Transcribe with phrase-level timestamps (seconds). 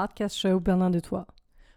[0.00, 1.24] podcast show Berlin de Toi.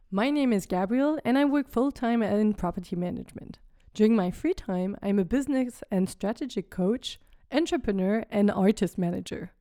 [0.10, 3.60] My name is Gabriel, and I work full time in property management.
[3.94, 7.20] During my free time, I'm a business and strategic coach,
[7.52, 9.52] entrepreneur, and artist manager.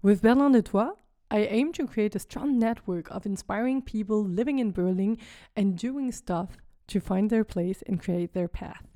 [0.00, 0.90] With Berlin de Toi,
[1.28, 5.18] I aim to create a strong network of inspiring people living in Berlin
[5.56, 6.50] and doing stuff
[6.86, 8.86] to find their place and create their path.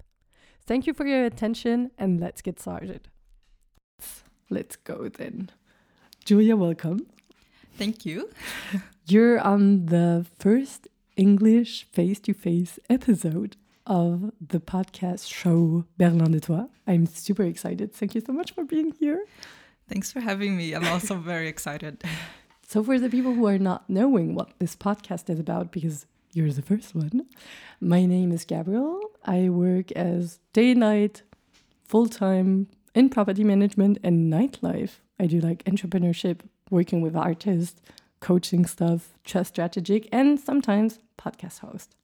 [0.64, 3.08] Thank you for your attention, and let's get started.
[4.48, 5.50] Let's go then.
[6.24, 7.08] Julia, welcome.
[7.76, 8.30] Thank you.
[9.10, 16.40] You're on the first English face to face episode of the podcast show Berlin de
[16.40, 16.66] Toi.
[16.86, 17.94] I'm super excited.
[17.94, 19.24] Thank you so much for being here.
[19.88, 20.74] Thanks for having me.
[20.74, 22.04] I'm also very excited.
[22.70, 26.04] So, for the people who are not knowing what this podcast is about, because
[26.34, 27.22] you're the first one,
[27.80, 29.00] my name is Gabriel.
[29.24, 31.22] I work as day and night,
[31.86, 34.96] full time in property management and nightlife.
[35.18, 37.80] I do like entrepreneurship, working with artists,
[38.20, 41.94] coaching stuff, trust strategic, and sometimes podcast host.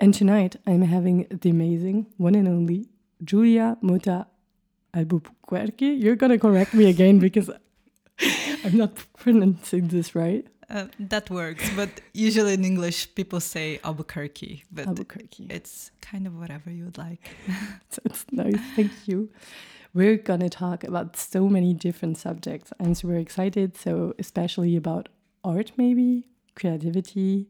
[0.00, 2.88] And tonight I'm having the amazing one and only
[3.24, 4.26] Julia Mota
[4.94, 5.86] Albuquerque.
[5.86, 7.50] You're gonna correct me again because
[8.64, 10.46] I'm not pronouncing this right.
[10.70, 15.46] Uh, that works, but usually in English people say Albuquerque, but Albuquerque.
[15.48, 17.26] it's kind of whatever you would like.
[18.04, 18.60] That's nice.
[18.76, 19.30] Thank you.
[19.94, 22.70] We're gonna talk about so many different subjects.
[22.78, 23.76] I'm super excited.
[23.78, 25.08] So especially about
[25.44, 27.46] art, maybe creativity,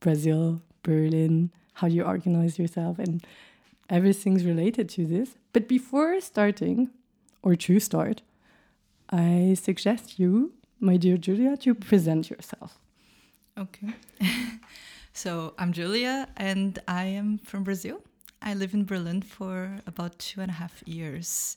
[0.00, 3.24] Brazil, Berlin, how you organize yourself, and
[3.88, 5.36] everything's related to this.
[5.52, 6.90] But before starting,
[7.42, 8.22] or to start,
[9.10, 12.78] I suggest you, my dear Julia, to present yourself.
[13.56, 13.94] Okay.
[15.12, 18.02] so I'm Julia and I am from Brazil.
[18.42, 21.56] I live in Berlin for about two and a half years.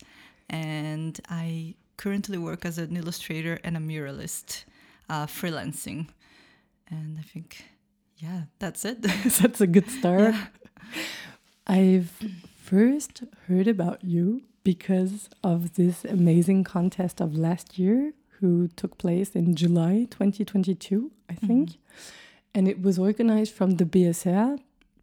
[0.50, 4.64] And I currently work as an illustrator and a muralist,
[5.12, 6.08] uh, freelancing.
[6.90, 7.66] And I think,
[8.18, 9.02] yeah, that's it.
[9.42, 10.34] That's a good start.
[10.34, 10.48] Yeah.
[11.68, 12.12] I've
[12.62, 19.36] first heard about you because of this amazing contest of last year, who took place
[19.36, 21.78] in July 2022, I think.
[22.56, 24.60] And it was organized from the BSR,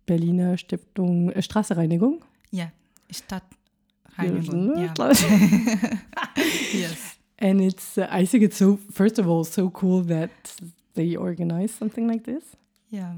[0.07, 2.23] Berliner Stiftung äh, Straßenreinigung.
[2.51, 2.71] Yeah,
[3.11, 4.77] Stadtreinigung.
[4.77, 5.99] Yeah.
[6.73, 7.08] yes.
[7.39, 10.57] And it's, uh, I think it's so, first of all, so cool that
[10.95, 12.57] they organize something like this.
[12.91, 13.15] Yeah.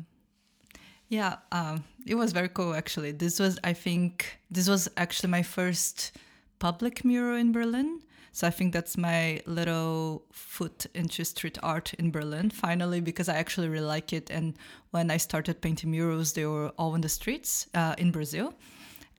[1.09, 3.13] Yeah, um, it was very cool actually.
[3.13, 6.13] This was, I think, this was actually my first
[6.59, 8.01] public mural in Berlin.
[8.33, 13.37] So I think that's my little foot into street art in Berlin finally because I
[13.37, 14.31] actually really like it.
[14.31, 14.55] And
[14.93, 18.55] when I started painting murals, they were all in the streets uh, in Brazil.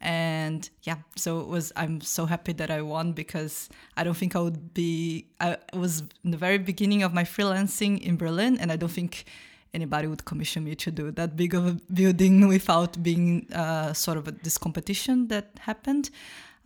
[0.01, 1.71] And yeah, so it was.
[1.75, 5.27] I'm so happy that I won because I don't think I would be.
[5.39, 9.25] I was in the very beginning of my freelancing in Berlin, and I don't think
[9.73, 14.17] anybody would commission me to do that big of a building without being uh, sort
[14.17, 16.09] of a, this competition that happened.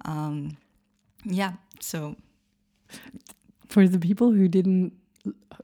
[0.05, 0.57] Um,
[1.25, 2.15] yeah, so
[3.67, 4.93] For the people who didn't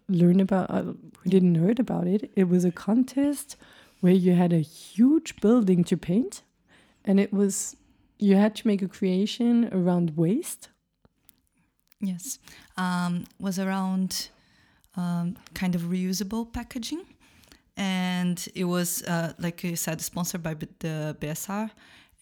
[0.09, 3.55] learn about, uh, who didn't heard about it, it was a contest
[4.01, 6.41] where you had a huge building to paint,
[7.06, 7.75] and it was
[8.17, 10.69] you had to make a creation around waste.
[12.00, 12.39] yes,
[12.78, 14.29] um, was around
[14.95, 17.03] um, kind of reusable packaging,
[17.78, 21.72] and it was uh, like you said, sponsored by the BSR,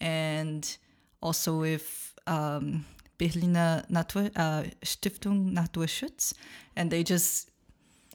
[0.00, 0.76] and
[1.20, 2.84] also with um,
[3.18, 6.32] Berliner Natur uh, Stiftung Naturschutz,
[6.76, 7.50] and they just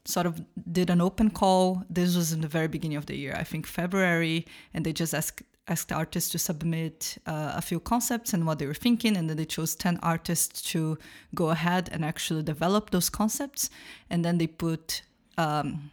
[0.06, 1.84] sort of did an open call.
[1.90, 5.14] This was in the very beginning of the year, I think February, and they just
[5.14, 9.30] asked asked artists to submit uh, a few concepts and what they were thinking, and
[9.30, 10.98] then they chose ten artists to
[11.34, 13.70] go ahead and actually develop those concepts,
[14.10, 15.02] and then they put.
[15.38, 15.92] Um,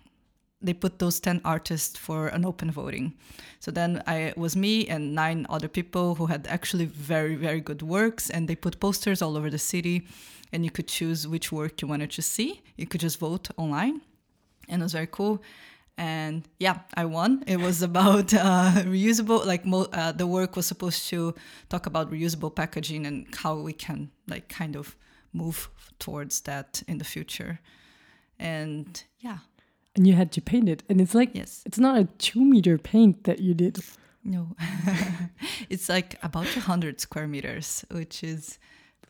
[0.64, 3.14] they put those 10 artists for an open voting.
[3.58, 7.60] So then I it was me and nine other people who had actually very very
[7.60, 10.06] good works and they put posters all over the city
[10.52, 12.62] and you could choose which work you wanted to see.
[12.76, 14.02] You could just vote online
[14.68, 15.42] and it was very cool.
[15.98, 17.44] And yeah, I won.
[17.46, 19.44] It was about uh, reusable.
[19.46, 21.34] Like mo- uh, the work was supposed to
[21.68, 24.96] talk about reusable packaging and how we can like kind of
[25.32, 25.68] move
[25.98, 27.60] towards that in the future.
[28.38, 29.38] And yeah,
[29.94, 32.78] And you had to paint it, and it's like yes, it's not a two meter
[32.78, 33.78] paint that you did.
[34.24, 34.56] no,
[35.70, 38.58] it's like about hundred square meters, which is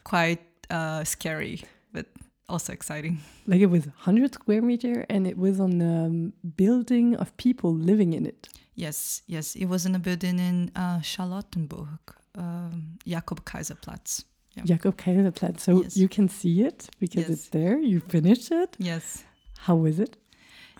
[0.05, 1.63] quite uh, scary,
[1.93, 2.07] but
[2.53, 3.19] also exciting.
[3.47, 8.13] Like it was 100 square meter, and it was on the building of people living
[8.13, 8.49] in it.
[8.75, 11.99] Yes, yes, it was in a building in uh, Charlottenburg,
[12.37, 14.25] um, Jakob Kaiserplatz.
[14.55, 14.65] Yeah.
[14.65, 15.61] Jakob Kaiserplatz.
[15.61, 15.97] So Yes.
[15.97, 17.79] you can see it because it's there.
[17.79, 18.77] You finished it.
[18.79, 19.25] Yes.
[19.67, 20.17] How was it?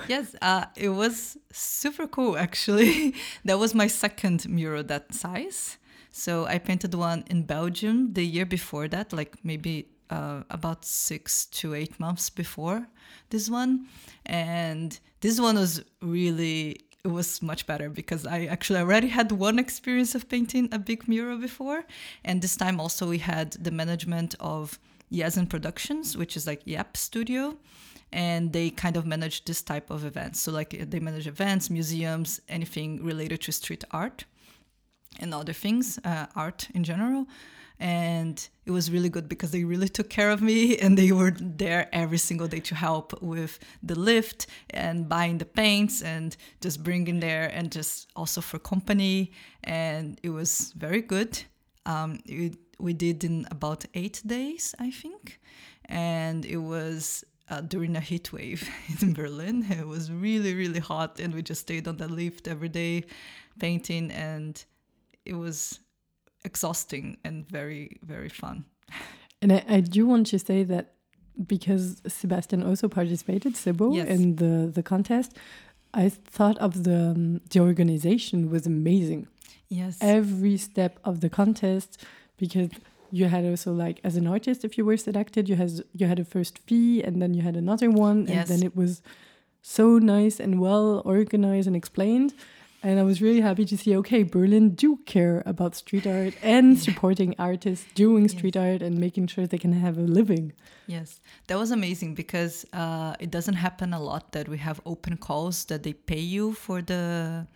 [0.09, 3.15] yes, uh, it was super cool actually.
[3.45, 5.79] that was my second mural that size.
[6.11, 11.47] So I painted one in Belgium the year before that, like maybe uh, about six
[11.47, 12.87] to eight months before
[13.31, 13.87] this one.
[14.27, 19.59] And this one was really it was much better because I actually already had one
[19.59, 21.85] experience of painting a big mural before.
[22.25, 24.79] And this time also we had the management of
[25.11, 27.57] Yazen Productions, which is like Yap Studio.
[28.13, 30.39] And they kind of manage this type of events.
[30.43, 34.27] So, like, they manage events, museums, anything related to street art
[35.19, 37.27] and other things, uh, art in general
[37.83, 41.33] and it was really good because they really took care of me and they were
[41.33, 46.85] there every single day to help with the lift and buying the paints and just
[46.85, 49.33] bringing there and just also for company
[49.65, 51.43] and it was very good.
[51.85, 55.41] Um, it, we did in about eight days i think
[55.87, 58.69] and it was uh, during a heat wave
[59.03, 59.67] in berlin.
[59.71, 63.05] It was really really hot and we just stayed on the lift every day
[63.59, 64.65] painting and
[65.25, 65.81] it was
[66.45, 68.65] exhausting and very very fun
[69.41, 70.95] and I, I do want to say that
[71.47, 74.09] because sebastian also participated sebo Yes.
[74.09, 75.31] in the the contest
[75.95, 79.27] i thought of the um, the organization was amazing
[79.69, 81.91] yes every step of the contest
[82.37, 82.71] because
[83.11, 86.19] you had also like as an artist if you were selected you has you had
[86.19, 88.31] a first fee and then you had another one Yes.
[88.33, 88.93] and then it was
[89.63, 92.31] so nice and well organized and explained
[92.83, 96.79] and i was really happy to see okay berlin do care about street art and
[96.79, 100.53] supporting artists doing street art and making sure they can have a living.
[100.87, 105.17] Yes, that was amazing because uh, it doesn't happen a lot that we have open
[105.17, 107.47] calls that they pay you for the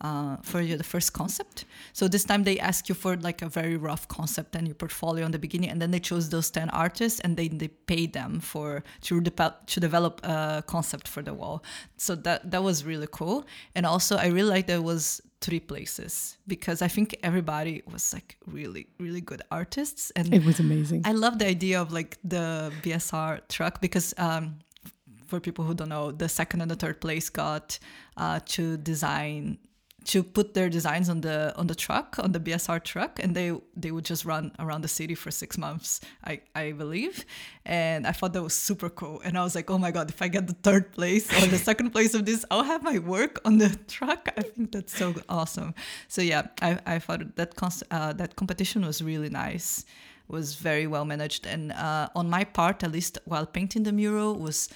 [0.00, 1.64] uh, for your, the first concept.
[1.92, 5.24] So this time they ask you for like a very rough concept and your portfolio
[5.24, 8.40] in the beginning, and then they chose those ten artists and they they pay them
[8.40, 11.62] for to develop to develop a concept for the wall.
[11.96, 15.60] So that that was really cool, and also I really like that it was three
[15.60, 21.02] places because I think everybody was like really really good artists and it was amazing
[21.04, 24.56] I love the idea of like the BSR truck because um,
[25.26, 27.78] for people who don't know, the second and the third place got
[28.16, 29.58] uh, to design
[30.06, 33.52] to put their designs on the on the truck on the BSR truck, and they
[33.76, 37.24] they would just run around the city for six months, I I believe,
[37.64, 39.20] and I thought that was super cool.
[39.24, 41.58] And I was like, oh my god, if I get the third place or the
[41.70, 44.28] second place of this, I'll have my work on the truck.
[44.36, 45.74] I think that's so awesome.
[46.08, 49.84] So yeah, I I thought that cons- uh, that competition was really nice
[50.28, 54.34] was very well managed and uh, on my part at least while painting the mural
[54.34, 54.68] was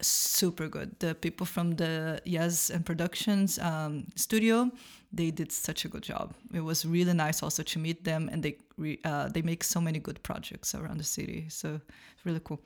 [0.00, 0.98] super good.
[0.98, 4.70] The people from the yes and productions um, studio
[5.12, 6.34] they did such a good job.
[6.52, 9.80] It was really nice also to meet them and they re- uh, they make so
[9.80, 11.46] many good projects around the city.
[11.48, 11.80] So
[12.14, 12.60] it's really cool.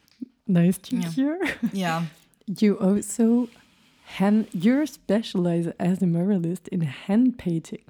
[0.46, 1.10] Nice to Yeah.
[1.10, 1.38] hear.
[1.72, 2.06] Yeah.
[2.60, 3.48] You also
[4.04, 7.84] hand you're specialized as a muralist in hand painting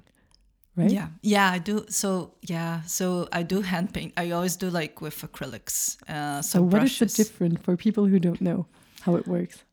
[0.75, 0.91] right?
[0.91, 1.07] Yeah.
[1.23, 1.85] Yeah i do.
[1.89, 2.81] So yeah.
[2.85, 4.13] So i do hand paint.
[4.17, 7.15] I always do like with acrylics uh, so so what is brushes.
[7.15, 8.65] the difference for people who don't know
[9.01, 9.63] how it works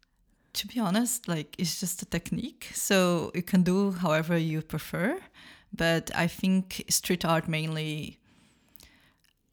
[0.59, 2.71] to be honest, like it's just a technique.
[2.75, 5.19] So you can do however you prefer.
[5.73, 8.19] But I think street art mainly,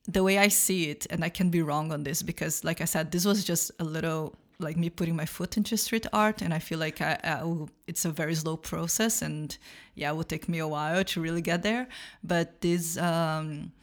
[0.07, 2.85] the way I see it, and I can be wrong on this because, like I
[2.85, 6.41] said, this was just a little like me putting my foot into street art.
[6.41, 9.21] And I feel like I, I will, it's a very slow process.
[9.21, 9.55] And
[9.95, 11.87] yeah, it will take me a while to really get there.
[12.23, 13.73] But this, um,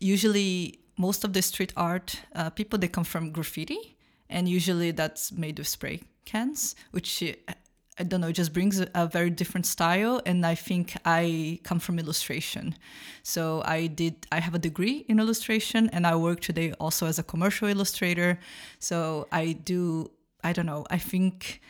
[0.00, 3.96] usually, most of the street art uh, people, they come from graffiti
[4.32, 7.52] and usually that's made with spray cans, which uh,
[7.98, 10.22] I don't know, just brings a, a very different style.
[10.24, 12.74] And I think I come from illustration,
[13.22, 14.26] so I did.
[14.32, 18.38] I have a degree in illustration, and I work today also as a commercial illustrator.
[18.78, 20.10] So I do.
[20.42, 20.84] I don't know.
[20.90, 21.60] I think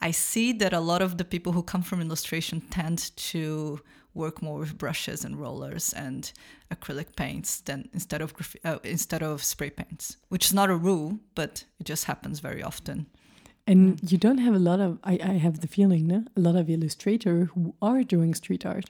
[0.00, 3.80] I see that a lot of the people who come from illustration tend to
[4.14, 6.32] work more with brushes and rollers and
[6.70, 8.32] acrylic paints than instead of
[8.64, 12.62] uh, instead of spray paints, which is not a rule, but it just happens very
[12.62, 13.06] often.
[13.66, 16.18] and you don't have a lot of i, I have the feeling no?
[16.36, 18.84] a lot of illustrator who are doing street art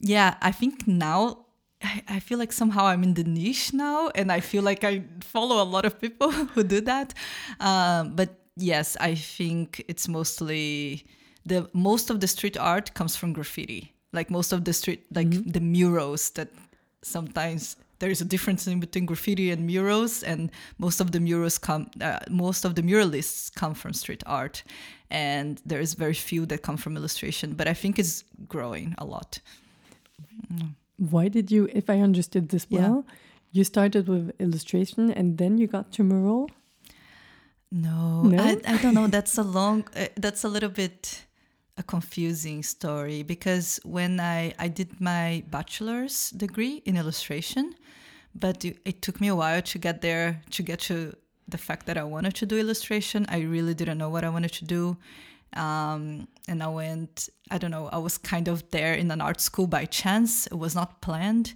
[0.00, 1.46] Yeah, I think now
[1.82, 5.04] I, I feel like somehow I'm in the niche now, and I feel like I
[5.20, 7.14] follow a lot of people who do that.
[7.60, 11.04] Um, but yes, I think it's mostly
[11.46, 13.91] the most of the street art comes from graffiti.
[14.12, 16.48] Like most of the street, like the murals that
[17.02, 21.56] sometimes there is a difference in between graffiti and murals, and most of the murals
[21.58, 24.64] come, uh, most of the muralists come from street art,
[25.10, 27.54] and there is very few that come from illustration.
[27.54, 29.38] But I think it's growing a lot.
[31.10, 32.80] why did you if i understood this Yeah.
[32.80, 33.04] well
[33.52, 36.48] you started with illustration and then you got to mural
[37.70, 38.42] No, No?
[38.42, 39.06] I, I don't know.
[39.16, 39.84] That's a long.
[39.96, 41.24] Uh, that's a little bit
[41.78, 47.74] a confusing story because when I I did my bachelor's degree in illustration,
[48.34, 51.14] but it, took me a while to get there to get to
[51.48, 53.26] the fact that I wanted to do illustration.
[53.28, 54.96] I really didn't know what I wanted to do.
[55.54, 59.40] Um, and I went, I don't know, I was kind of there in an art
[59.40, 60.46] school by chance.
[60.46, 61.54] It was not planned.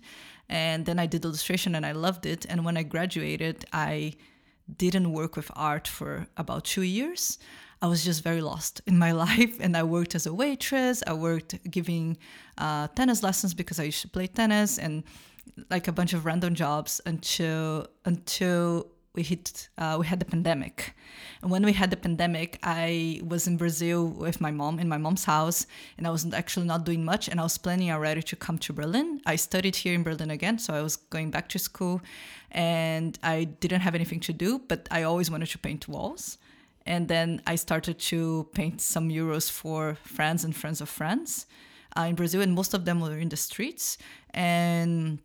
[0.49, 2.45] And then I did illustration and I loved it.
[2.49, 4.15] And when I graduated, I
[4.77, 7.39] didn't work with art for about two years.
[7.83, 11.03] I was just very lost in my life, and I worked as a waitress.
[11.07, 12.17] I worked giving
[12.59, 15.05] uh, tennis lessons because I used to play tennis, and
[15.71, 20.95] like a bunch of random jobs until until we hit uh, we had the pandemic.
[21.43, 24.99] And when we had the pandemic, I was in Brazil with my mom in my
[24.99, 25.67] mom's house,
[25.97, 27.29] and I was actually not doing much.
[27.29, 29.21] And I was planning already to come to Berlin.
[29.27, 32.01] I studied here in Berlin again, so I was going back to school,
[32.51, 36.39] and I didn't have anything to do, but I always wanted to paint walls.
[36.87, 41.47] And then I started to paint some murals for friends and friends of friends
[41.99, 43.99] uh, in Brazil, and most of them were in the streets.
[44.31, 45.19] And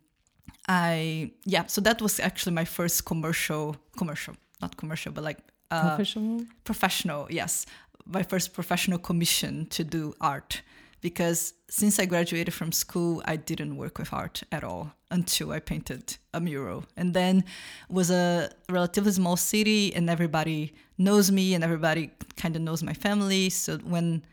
[0.68, 5.38] I, yeah, so that was actually my first commercial, commercial, not commercial, but like
[5.70, 6.44] uh, Professional.
[6.64, 7.66] professional, yes,
[8.06, 10.62] my first professional commission to do art.
[11.02, 15.58] Because since I graduated from school, I didn't work with art at all until I
[15.58, 16.84] painted a mural.
[16.96, 17.44] And then
[17.90, 22.94] was a relatively small city, and everybody knows me, and everybody kind of knows my
[22.94, 23.50] family.
[23.50, 24.24] So when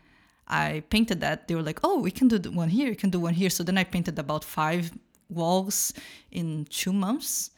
[0.46, 2.88] I painted that, they were like, "Oh, we can do one here.
[2.88, 4.92] You can do one here." So then I painted about five
[5.28, 5.92] walls
[6.30, 7.50] in two months,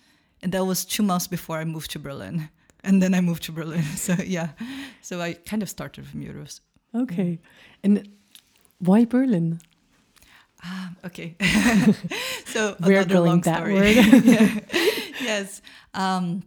[0.42, 2.48] and that was two months before I moved to Berlin.
[2.84, 3.84] And then I moved to Berlin.
[3.96, 4.48] So yeah,
[5.02, 6.60] so I kind of started with murals.
[6.94, 7.38] Okay.
[7.84, 8.08] And
[8.82, 9.60] why Berlin?
[10.64, 11.34] Ah, okay.
[12.46, 13.74] so We're another going long that story.
[13.74, 13.94] word.
[14.24, 14.60] Yeah.
[15.20, 15.62] yes.
[15.94, 16.42] Um,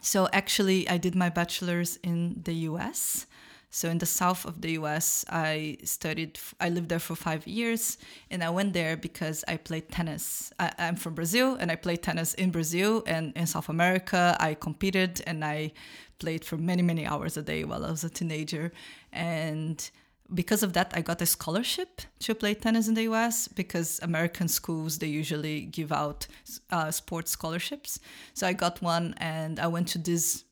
[0.00, 3.26] so actually, I did my bachelor's in the U.S.
[3.70, 6.38] So in the south of the U.S., I studied.
[6.60, 7.98] I lived there for five years,
[8.30, 10.52] and I went there because I played tennis.
[10.58, 14.36] I, I'm from Brazil, and I played tennis in Brazil and in South America.
[14.38, 15.72] I competed, and I
[16.18, 18.72] played for many, many hours a day while I was a teenager,
[19.12, 19.90] and
[20.32, 24.48] because of that i got a scholarship to play tennis in the us because american
[24.48, 26.26] schools they usually give out
[26.70, 27.98] uh, sports scholarships.
[28.32, 30.44] So i got one and i went to this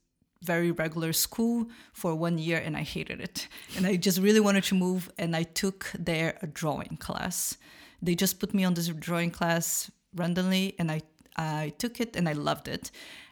[0.43, 3.49] very regular school for one year and i hated it.
[3.77, 7.57] And i just really wanted to move and i took there a drawing class.
[8.03, 11.01] They just put me on this drawing class randomly and i
[11.37, 12.91] i took it and i loved it.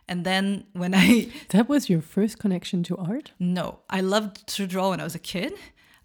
[0.09, 3.33] And then when i That was your first connection to art?
[3.39, 5.53] no i loved to draw when i was a kid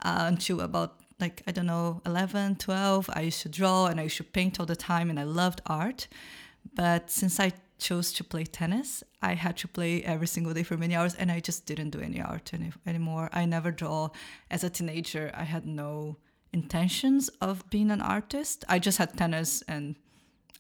[0.06, 4.04] uh, until about like i don't know 11 12 i used to draw and i
[4.04, 6.08] used to paint all the time and i loved art.
[6.76, 10.78] But since i chose to play tennis i had to play every single day for
[10.78, 13.30] many hours and i just didn't do any art any, anymore.
[13.34, 14.10] I never draw.
[14.50, 16.18] As a teenager i had no
[16.54, 18.64] intentions of being an artist.
[18.70, 19.96] I just had tennis and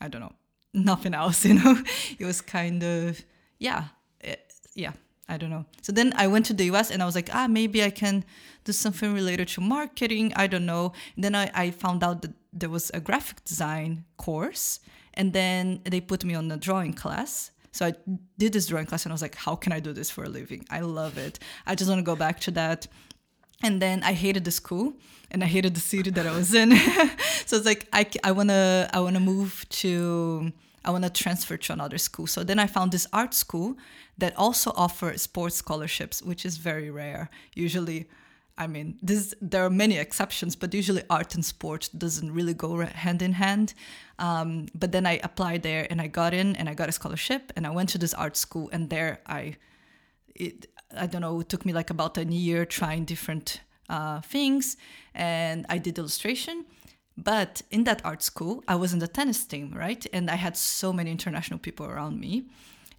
[0.01, 0.35] i don't know
[0.73, 1.75] nothing else you know?
[2.19, 3.23] It was kind of
[3.59, 3.83] yeah
[4.21, 4.39] it,
[4.73, 4.93] yeah
[5.27, 5.65] I don't know.
[5.81, 8.23] So then I went to the US and I was like, ah, maybe I can
[8.63, 10.33] do something related to marketing.
[10.35, 10.93] I don't know.
[11.15, 14.79] And then I, I found out that there was a graphic design course.
[15.15, 17.51] And then they put me on a drawing class.
[17.71, 17.93] So I
[18.37, 20.29] did this drawing class and I was like, how can I do this for a
[20.29, 20.65] living?
[20.69, 21.39] I love it.
[21.65, 22.87] I just want to go back to that.
[23.63, 24.93] And then I hated the school
[25.31, 26.75] and I hated the city that I was in.
[27.45, 30.51] so it's like, I, I want to I wanna move to
[30.85, 32.27] I want to transfer to another school.
[32.27, 33.75] So then I found this art school
[34.17, 37.29] that also offers sports scholarships, which is very rare.
[37.55, 38.07] Usually,
[38.57, 42.85] I mean, this there are many exceptions, but usually art and sport doesn't really go
[42.85, 43.73] hand in hand.
[44.19, 47.51] Um, but then I applied there and I got in and I got a scholarship
[47.55, 49.57] and I went to this art school and there I,
[50.35, 54.77] it I don't know, it took me like about a year trying different uh, things
[55.13, 56.65] and I did illustration.
[57.17, 60.05] But in that art school, I was in the tennis team, right?
[60.11, 62.47] And I had so many international people around me,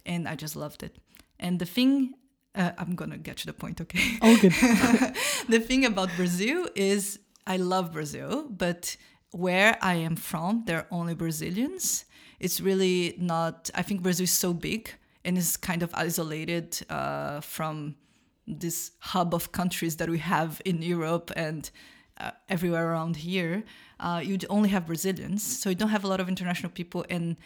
[0.05, 0.97] and I just loved it.
[1.39, 2.15] And the thing,
[2.55, 4.17] uh, I'm gonna get to the point, okay?
[4.21, 4.53] Oh, good.
[5.49, 8.97] the thing about Brazil is I love Brazil, but
[9.31, 12.05] where I am from, there are only Brazilians.
[12.39, 14.89] It's really not, I think Brazil is so big
[15.23, 17.95] and is kind of isolated uh, from
[18.47, 21.69] this hub of countries that we have in Europe and
[22.19, 23.63] uh, everywhere around here.
[23.99, 27.05] Uh, you only have Brazilians, so you don't have a lot of international people.
[27.09, 27.37] And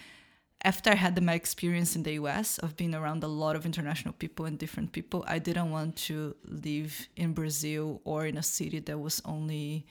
[0.63, 4.13] after I had my experience in the US of being around a lot of international
[4.13, 8.79] people and different people, I didn't want to live in Brazil or in a city
[8.79, 9.85] that was only,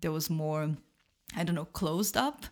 [0.00, 0.70] that was more,
[1.36, 2.46] I don't know, closed up.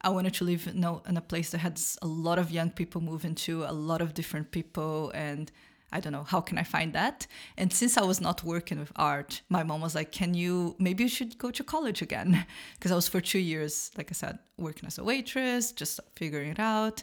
[0.00, 3.36] I wanted to live in a place that had a lot of young people moving
[3.46, 5.52] to, a lot of different people, and
[5.92, 7.26] I don't know, how can I find that?
[7.56, 11.04] And since I was not working with art, my mom was like, Can you, maybe
[11.04, 12.46] you should go to college again?
[12.74, 16.50] Because I was for two years, like I said, working as a waitress, just figuring
[16.50, 17.02] it out.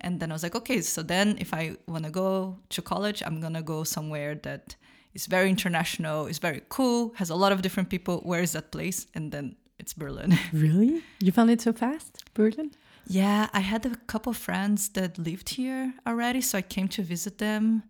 [0.00, 3.22] And then I was like, Okay, so then if I want to go to college,
[3.24, 4.76] I'm going to go somewhere that
[5.14, 8.20] is very international, is very cool, has a lot of different people.
[8.24, 9.06] Where is that place?
[9.14, 10.38] And then it's Berlin.
[10.52, 11.02] Really?
[11.20, 12.70] You found it so fast, Berlin?
[13.06, 17.38] Yeah, I had a couple friends that lived here already, so I came to visit
[17.38, 17.82] them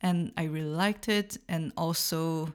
[0.00, 1.38] and I really liked it.
[1.48, 2.52] And also,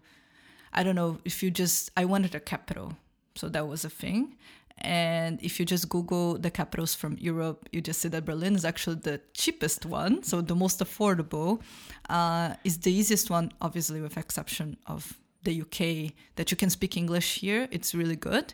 [0.74, 2.96] I don't know if you just, I wanted a capital,
[3.36, 4.36] so that was a thing.
[4.80, 8.66] And if you just Google the capitals from Europe, you just see that Berlin is
[8.66, 11.62] actually the cheapest one, so the most affordable.
[12.10, 16.98] Uh, is the easiest one, obviously, with exception of the UK, that you can speak
[16.98, 17.68] English here.
[17.72, 18.54] It's really good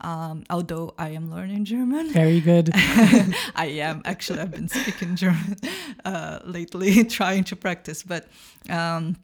[0.00, 2.12] um, although I am learning German.
[2.12, 2.70] Very good.
[2.74, 4.40] I am actually.
[4.40, 5.56] I've been speaking German
[6.04, 8.02] uh, lately, trying to practice.
[8.02, 8.28] But
[8.70, 9.16] um,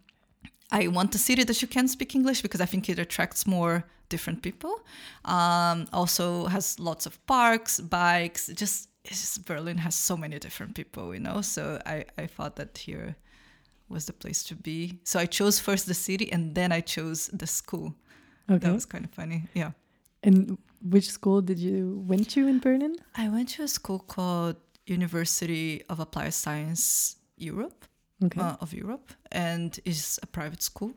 [0.72, 3.84] I want a city that you can speak English because I think it attracts more
[4.08, 4.80] different people.
[5.24, 8.48] Um, also has lots of parks, bikes.
[8.48, 11.40] Just, just Berlin has so many different people, you know.
[11.40, 13.16] So I I thought that here
[13.88, 14.98] was the place to be.
[15.04, 17.94] So I chose first the city and then I chose the school.
[18.50, 18.66] Okay.
[18.66, 19.44] That was kind of funny.
[19.54, 19.72] Yeah.
[20.24, 22.96] And which school did you went to in Berlin?
[23.14, 27.84] I went to a school called University of Applied Science Europe
[28.24, 28.40] okay.
[28.40, 30.94] uh, of Europe, and it's a private school.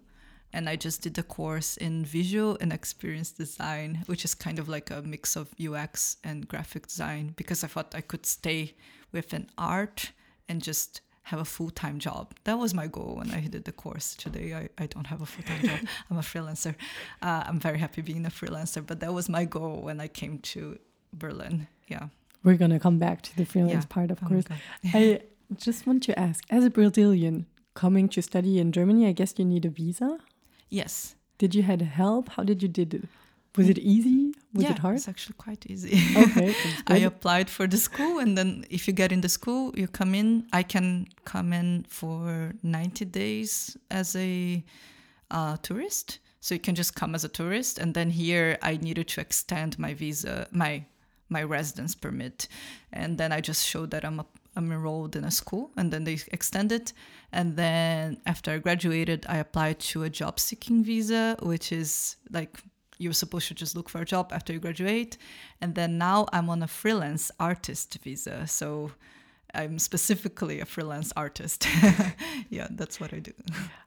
[0.54, 4.70] And I just did a course in visual and experience design, which is kind of
[4.70, 8.76] like a mix of UX and graphic design, because I thought I could stay
[9.12, 10.14] with an art
[10.48, 12.34] and just have a full time job.
[12.46, 14.16] That was my goal when I did the course.
[14.16, 15.80] Today, I, I don't have a full time job.
[16.10, 16.74] I'm a freelancer.
[17.22, 20.40] Uh, I'm very happy being a freelancer, but that was my goal when I came
[20.54, 20.80] to
[21.12, 21.68] Berlin.
[21.90, 22.08] Yeah.
[22.46, 23.94] We're going to come back to the freelance yeah.
[23.94, 24.46] part, of oh course.
[24.94, 25.22] I
[25.56, 29.44] just want to ask as a Brazilian coming to study in Germany, I guess you
[29.44, 30.20] need a visa?
[30.70, 31.16] Yes.
[31.38, 32.30] Did you had help?
[32.30, 33.04] How did you did it?
[33.58, 34.34] Was it easy?
[34.54, 34.96] Was yeah, it hard?
[34.96, 36.00] It's actually quite easy.
[36.16, 36.56] Okay.
[36.88, 40.16] I applied for the school, and then if you get in the school, you come
[40.16, 40.48] in.
[40.54, 44.64] I can come in for 90 days as a
[45.32, 46.20] uh, tourist.
[46.40, 49.78] So you can just come as a tourist, and then here I needed to extend
[49.78, 50.86] my visa, my
[51.30, 52.48] my residence permit,
[52.94, 56.06] and then I just showed that I'm a, I'm enrolled in a school, and then
[56.06, 56.94] they extended.
[57.34, 62.58] And then after I graduated, I applied to a job seeking visa, which is like
[62.98, 65.18] you're supposed to just look for a job after you graduate.
[65.62, 68.48] And then now I'm on a freelance artist visa.
[68.48, 68.92] So
[69.54, 71.68] I'm specifically a freelance artist.
[72.50, 73.34] yeah, that's what I do.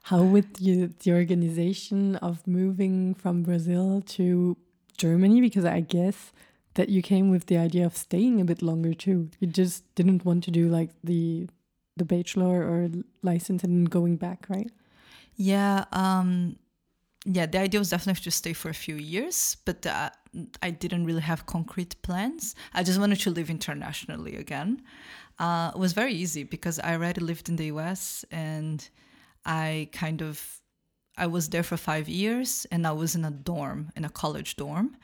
[0.03, 4.57] How with you, the organization of moving from Brazil to
[4.97, 5.41] Germany?
[5.41, 6.31] Because I guess
[6.75, 9.29] that you came with the idea of staying a bit longer too.
[9.39, 11.47] You just didn't want to do like the
[11.97, 12.89] the bachelor or
[13.21, 14.71] license and going back, right?
[15.35, 16.55] Yeah, um,
[17.25, 20.09] yeah, the idea was definitely to stay for a few years, but uh,
[20.63, 22.55] I didn't really have concrete plans.
[22.73, 24.81] I just wanted to live internationally again.
[25.37, 28.87] Uh, it was very easy because I already lived in the US and
[29.45, 30.61] I kind of
[31.17, 34.55] I was there for five years and I was in a dorm, in a college
[34.55, 34.95] dorm.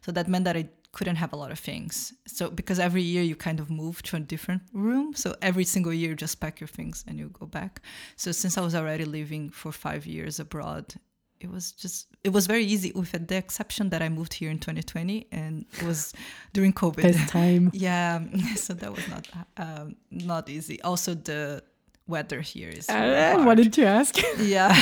[0.00, 2.14] So that meant that I couldn't have a lot of things.
[2.26, 5.12] So because every year you kind of move to a different room.
[5.14, 7.82] So every single year you just pack your things and you go back.
[8.14, 10.94] So since I was already living for five years abroad
[11.40, 14.58] it was just it was very easy with the exception that I moved here in
[14.58, 16.12] 2020 and it was
[16.52, 17.02] during COVID.
[17.02, 17.70] Best time.
[17.74, 18.20] yeah,
[18.56, 20.80] so that was not um, not easy.
[20.82, 21.62] Also, the
[22.06, 22.88] weather here is.
[22.88, 24.16] I wanted to ask.
[24.38, 24.72] yeah.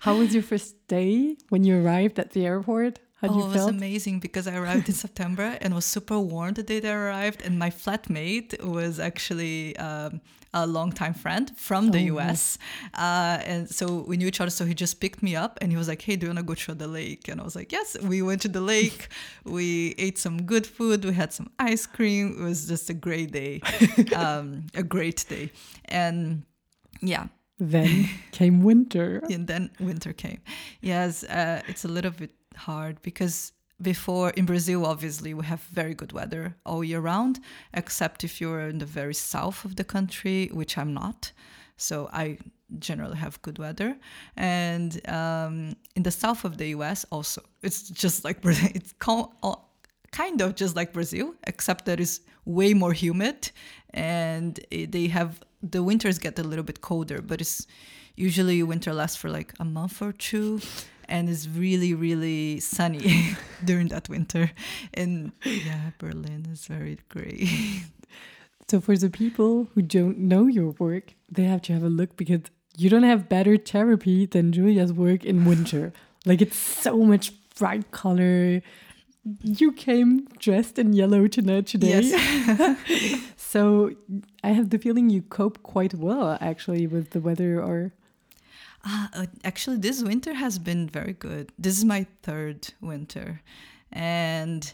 [0.00, 3.00] How was your first day when you arrived at the airport?
[3.28, 6.62] How oh, it was amazing because I arrived in September and was super warm the
[6.62, 7.42] day that I arrived.
[7.42, 10.20] And my flatmate was actually um,
[10.54, 12.58] a longtime friend from the oh, US.
[12.94, 14.50] Uh, and so we knew each other.
[14.50, 16.44] So he just picked me up and he was like, Hey, do you want to
[16.44, 17.28] go to the lake?
[17.28, 17.96] And I was like, Yes.
[18.00, 19.08] We went to the lake.
[19.44, 21.04] we ate some good food.
[21.04, 22.36] We had some ice cream.
[22.38, 23.60] It was just a great day,
[24.16, 25.52] um, a great day.
[25.86, 26.44] And
[27.00, 27.26] yeah.
[27.58, 29.22] Then came winter.
[29.30, 30.40] and then winter came.
[30.80, 35.94] Yes, uh, it's a little bit hard because before in Brazil, obviously, we have very
[35.94, 37.40] good weather all year round,
[37.74, 41.32] except if you're in the very south of the country, which I'm not.
[41.76, 42.38] So I
[42.78, 43.96] generally have good weather.
[44.36, 48.70] And um, in the south of the US, also, it's just like Brazil.
[48.74, 48.94] It's
[50.12, 53.50] kind of just like Brazil, except that it's way more humid
[53.90, 57.66] and they have the winters get a little bit colder, but it's
[58.14, 60.60] usually winter lasts for like a month or two
[61.08, 64.50] and it's really really sunny during that winter
[64.94, 67.48] and yeah berlin is very great
[68.68, 72.16] so for the people who don't know your work they have to have a look
[72.16, 72.42] because
[72.76, 75.92] you don't have better therapy than Julia's work in winter.
[76.26, 78.62] like it's so much bright color.
[79.42, 82.00] You came dressed in yellow tonight today.
[82.00, 83.20] Yes.
[83.36, 83.92] so
[84.44, 87.92] I have the feeling you cope quite well actually with the weather or
[88.86, 91.52] uh, actually, this winter has been very good.
[91.58, 93.40] This is my third winter,
[93.92, 94.72] and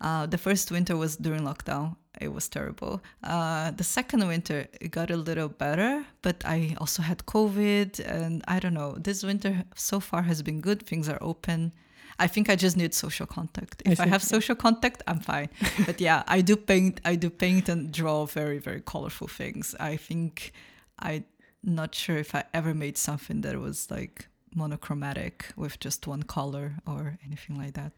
[0.00, 1.96] uh, the first winter was during lockdown.
[2.20, 3.02] It was terrible.
[3.22, 8.42] Uh, the second winter it got a little better, but I also had COVID, and
[8.48, 8.96] I don't know.
[8.98, 10.82] This winter so far has been good.
[10.82, 11.72] Things are open.
[12.18, 13.82] I think I just need social contact.
[13.84, 15.48] If I, I have social contact, I'm fine.
[15.86, 17.00] but yeah, I do paint.
[17.04, 19.74] I do paint and draw very very colorful things.
[19.80, 20.52] I think
[20.98, 21.24] I
[21.62, 26.74] not sure if I ever made something that was like monochromatic with just one color
[26.86, 27.92] or anything like that.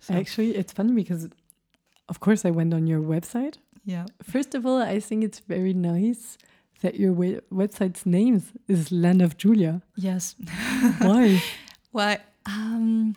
[0.00, 1.28] So, actually it's funny because
[2.08, 3.56] of course I went on your website.
[3.84, 4.06] yeah.
[4.22, 6.38] First of all, I think it's very nice
[6.80, 9.82] that your we- website's name is Land of Julia.
[9.96, 10.34] Yes.
[10.98, 11.42] Why?
[11.92, 12.18] Why?
[12.46, 13.14] um,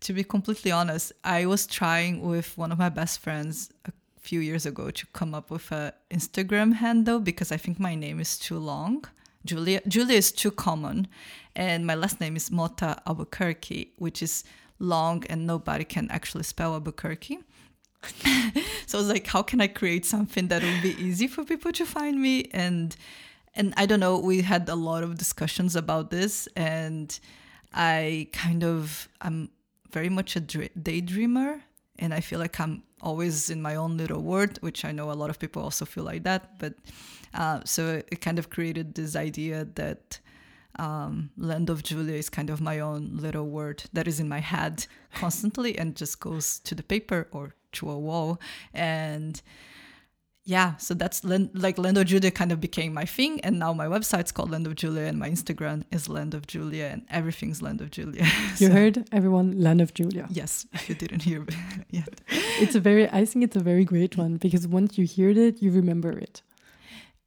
[0.00, 3.92] to be completely honest, I was trying with one of my best friends a
[4.24, 8.18] few years ago to come up with a Instagram handle because I think my name
[8.20, 9.04] is too long.
[9.44, 11.06] Julia Julia is too common,
[11.54, 14.42] and my last name is Mota Albuquerque, which is
[14.78, 17.38] long and nobody can actually spell Albuquerque.
[18.86, 21.72] so I was like, how can I create something that will be easy for people
[21.72, 22.48] to find me?
[22.52, 22.96] And
[23.54, 27.18] and I don't know, we had a lot of discussions about this, and
[27.74, 29.50] I kind of I'm
[29.90, 31.60] very much a daydreamer,
[31.98, 35.18] and I feel like I'm always in my own little world, which I know a
[35.22, 36.58] lot of people also feel like that.
[36.58, 36.74] But
[37.34, 40.18] uh, so it kind of created this idea that
[40.78, 44.40] um, Land of Julia is kind of my own little word that is in my
[44.40, 48.40] head constantly and just goes to the paper or to a wall.
[48.72, 49.40] And
[50.46, 53.40] yeah, so that's like Land of Julia kind of became my thing.
[53.40, 56.84] And now my website's called Land of Julia and my Instagram is Land of Julia
[56.92, 58.24] and everything's Land of Julia.
[58.58, 60.26] You So- heard everyone Land of Julia.
[60.30, 61.46] Yes, if you didn't hear
[61.90, 62.20] yet.
[62.60, 65.62] It's a very I think it's a very great one because once you hear it,
[65.62, 66.42] you remember it.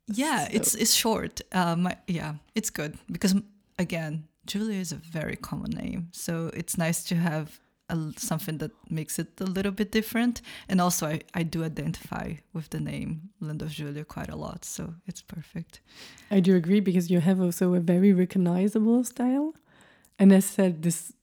[0.08, 1.42] Yeah, So- it's it's short.
[1.52, 3.36] Um, yeah, it's good because
[3.78, 7.60] again, Julia is a very common name, so it's nice to have
[7.90, 10.42] a something that makes it a little bit different.
[10.70, 14.66] And also, I I do identify with the name Land of Julia quite a lot,
[14.66, 15.82] so it's perfect.
[16.32, 19.54] I do agree because you have also a very recognizable style.
[20.20, 21.14] And as said, this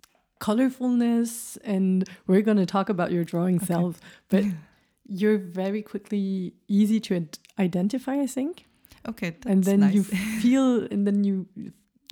[0.44, 3.66] colorfulness, and we're going to talk about your drawing Okay.
[3.66, 4.44] self, but
[5.20, 8.66] you're very quickly easy to id- identify, I think.
[9.06, 9.94] Okay, that's and then nice.
[9.94, 10.02] you
[10.42, 11.46] feel, and then you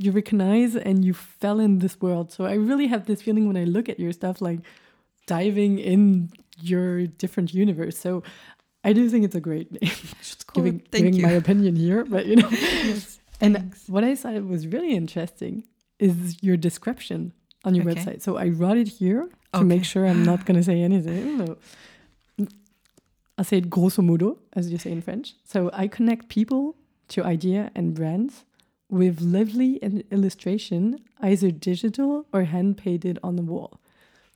[0.05, 2.33] you recognize and you fell in this world.
[2.33, 4.61] So I really have this feeling when I look at your stuff, like
[5.27, 7.97] diving in your different universe.
[7.99, 8.23] So
[8.85, 9.93] I do think it's a great name.
[10.47, 12.49] Cool, giving, giving my opinion here, but you know.
[12.51, 15.65] Yes, And what I thought was really interesting
[15.99, 17.33] is your description
[17.65, 17.95] on your Okay.
[18.01, 18.23] website.
[18.23, 19.65] So I wrote it here to Okay.
[19.65, 21.39] make sure I'm not going to say anything.
[21.39, 21.59] So
[23.39, 25.35] I'll say it grosso modo, as you say in French.
[25.45, 26.77] So I connect people
[27.09, 28.45] to idea and brands
[28.89, 29.77] with lively
[30.11, 33.81] illustration, either digital or hand painted on the wall.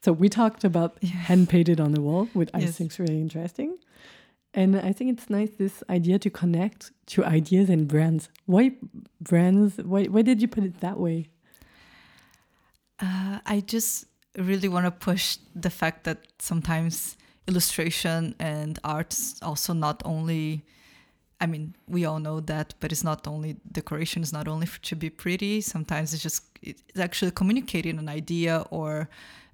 [0.02, 1.10] So we talked about Yeah.
[1.10, 3.76] hand painted on the wall, which I think is really interesting.
[4.54, 8.30] And I think it's nice this idea to connect to ideas and brands.
[8.46, 8.72] Why
[9.20, 9.76] brands?
[9.76, 11.28] Why why did you put it that way?
[13.00, 14.06] Uh, I just
[14.36, 20.64] really want to push the fact that sometimes illustration and art is also not only
[21.40, 24.22] I mean, we all know that, but it's not only decoration.
[24.22, 25.60] It's not only to be pretty.
[25.60, 29.08] Sometimes it's just it's actually communicating an idea or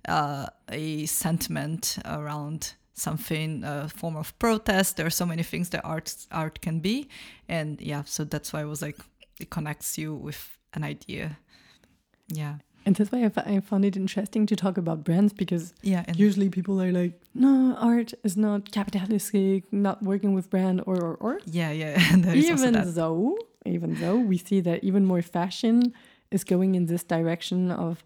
[0.09, 4.96] uh, a sentiment around something, a form of protest.
[4.96, 7.09] There are so many things that art art can be,
[7.48, 8.98] and yeah, so that's why I was like,
[9.40, 11.38] it connects you with an idea.
[12.28, 15.73] Yeah, And that's why I, f- I found it interesting to talk about brands because
[15.83, 20.97] yeah, usually people are like, no, art is not capitalistic, not working with brand or
[21.01, 21.38] or or.
[21.47, 21.95] yeah, yeah.
[22.12, 25.92] and there is also even though even though we see that even more fashion
[26.31, 28.03] is going in this direction of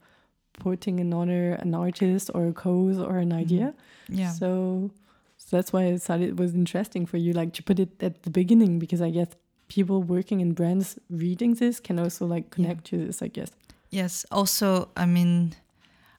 [0.59, 3.73] putting in honor an artist or a cause or an idea
[4.09, 4.21] Mm-hmm.
[4.21, 4.31] Yeah.
[4.31, 4.91] so,
[5.37, 8.23] so that's why i thought it was interesting for you like to put it at
[8.23, 9.31] the beginning because i guess
[9.67, 13.51] people working in brands reading this can also like connect to this i guess
[13.97, 14.27] Yes.
[14.31, 15.55] Also, I mean,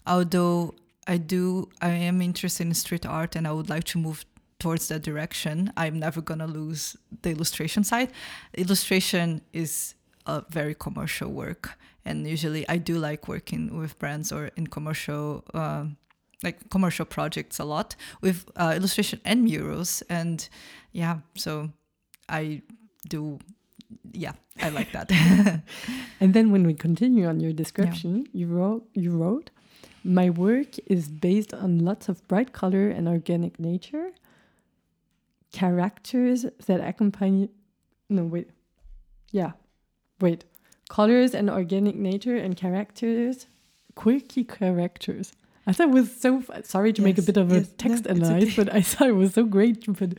[0.08, 0.74] although
[1.06, 4.26] I do, I am interested in street art and I would like to move
[4.58, 8.10] towards that direction, I'm never to lose the illustration side.
[8.56, 9.94] Illustration is
[10.26, 11.78] a very commercial work.
[12.04, 15.98] And usually I do like working with brands or in commercial, um,
[16.42, 20.02] like commercial projects a lot with uh, illustration and murals.
[20.10, 20.50] And
[20.94, 21.70] yeah, so
[22.28, 22.64] I
[23.08, 23.38] do
[24.12, 25.12] yeah, I like that.
[26.20, 29.52] And then when we continue on your description, you wrote you wrote,
[30.04, 34.12] my work is based on lots of bright color and organic nature,
[35.52, 37.50] characters that accompany
[38.10, 38.50] no wait.
[39.32, 39.52] Yeah.
[40.22, 40.46] Wait.
[40.90, 43.48] Colors and organic nature and characters,
[43.96, 45.34] quirky characters.
[45.68, 47.74] I thought it was so f- sorry to make a bit of a yes, no,
[47.78, 48.54] text it's analyze, okay.
[48.56, 50.18] but I thought it was so great to put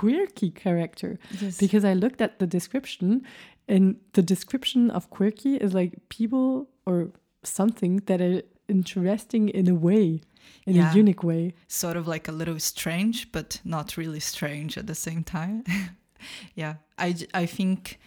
[0.00, 1.58] quirky character yes.
[1.58, 3.22] because I looked at the description
[3.68, 6.96] and the description of quirky is like people or
[7.42, 10.20] something that are interesting in a way,
[10.66, 10.92] in Yeah.
[10.92, 11.54] a unique way.
[11.68, 15.64] sort of like a little strange, but not really strange at the same time.
[16.54, 17.98] yeah, i i think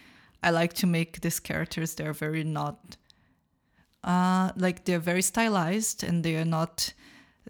[0.46, 2.76] I like to make these characters, they're very not,
[4.02, 6.92] uh, like they're very stylized and they are not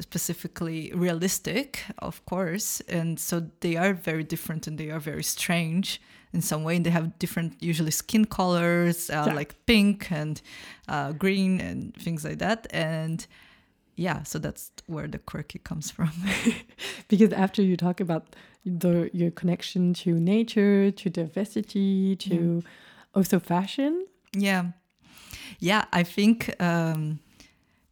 [0.01, 2.81] specifically realistic, of course.
[2.89, 6.01] And so they are very different and they are very strange
[6.33, 6.77] in some way.
[6.77, 9.35] And they have different, usually skin colors, uh, Yeah.
[9.35, 10.41] like pink and
[10.89, 12.67] uh, green and things like that.
[12.71, 13.27] And
[13.97, 16.11] yeah, so that's where the quirky comes from.
[17.09, 18.35] Because after you talk about
[18.67, 22.63] the your connection to nature, to diversity, to
[23.15, 24.73] also fashion, Yeah.
[25.61, 27.19] Yeah, I think um,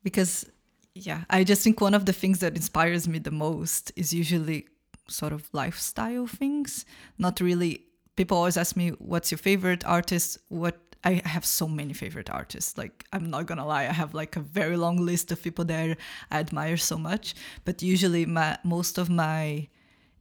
[0.02, 0.46] because,
[0.94, 4.66] yeah, I just think one of the things that inspires me the most is usually
[5.08, 6.84] sort of lifestyle things.
[7.18, 7.84] Not really,
[8.16, 10.38] people always ask me, what's your favorite artist?
[10.48, 12.78] What I have so many favorite artists.
[12.78, 15.98] Like, I'm not gonna lie, I have like a very long list of people that
[16.30, 17.34] I admire so much.
[17.64, 19.68] But usually, my most of my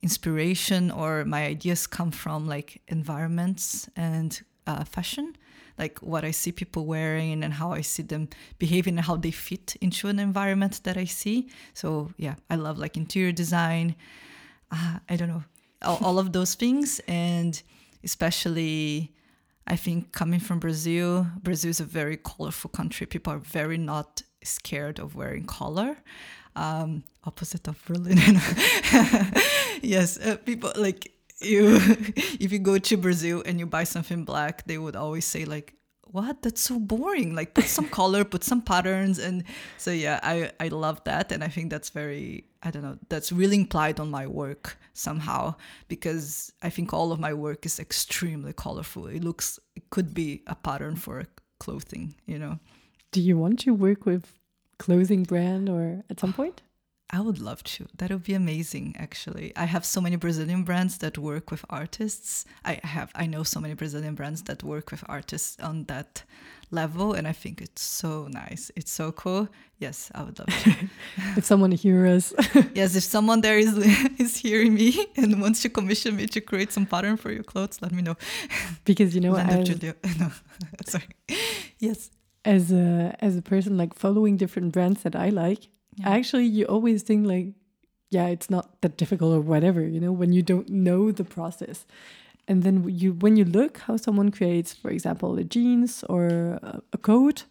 [0.01, 5.35] inspiration or my ideas come from like environments and uh, fashion
[5.77, 8.27] like what i see people wearing and how i see them
[8.59, 11.49] behaving and how they fit into an environment that i see.
[11.73, 13.95] So yeah i love like interior design.
[14.71, 15.43] Uh, i don't know.
[15.81, 17.01] All, all of those things.
[17.07, 17.61] And
[18.03, 19.13] especially
[19.67, 23.05] i think coming from brazil brazil is a very colorful country.
[23.07, 25.97] People are very not scared of wearing color.
[26.55, 28.17] Um, opposite of berlin.
[29.81, 31.75] Yes uh, people like you
[32.39, 35.75] if you go to brazil and you buy something black they would always say like
[36.11, 36.41] what?
[36.41, 37.35] That's so boring.
[37.35, 39.17] Like put some color put some patterns.
[39.17, 39.43] And
[39.77, 41.31] so yeah i i love that.
[41.31, 45.55] And i think that's very i don't know that's really implied on my work somehow
[45.87, 49.07] because i think all of my work is extremely colorful.
[49.07, 51.25] It looks it could be a pattern for
[51.59, 52.59] clothing you know?
[53.11, 54.39] Do you want to work with
[54.79, 56.61] clothing brand or at some point?
[57.13, 57.87] I would love to.
[57.97, 59.51] That would be amazing, actually.
[59.57, 62.45] I have so many Brazilian brands that work with artists.
[62.63, 66.23] I have, I know so many Brazilian brands that work with artists on that
[66.71, 68.71] level, and I think it's so nice.
[68.77, 69.49] It's so cool.
[69.77, 70.75] Yes, I would love to.
[71.37, 73.77] if someone hears us, yes, if someone there is
[74.17, 77.81] is hearing me and wants to commission me to create some pattern for your clothes,
[77.81, 78.15] let me know.
[78.85, 79.93] because you know, as, Julio.
[80.17, 80.31] No,
[80.85, 81.07] sorry.
[81.79, 82.09] Yes.
[82.45, 86.09] as a as a person like following different brands that I like, Yeah.
[86.09, 87.47] actually you always think like,
[88.09, 91.85] yeah, it's not that difficult or whatever, you know, when you don't know the process.
[92.47, 96.59] And then you when you look how someone creates, for example, a jeans or
[96.93, 97.45] a, coat,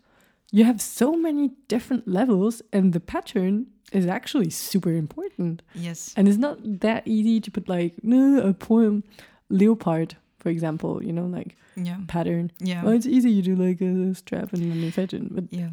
[0.53, 5.63] you have so many different levels and the pattern is actually super important.
[5.75, 6.13] Yes.
[6.17, 9.05] And it's not that easy to put like no, a poem
[9.49, 11.99] leopard, for example, you know, like Yeah.
[12.09, 12.51] pattern.
[12.59, 12.83] Yeah.
[12.85, 15.71] Well, it's easy you do like a strap and then a fashion, but Yeah.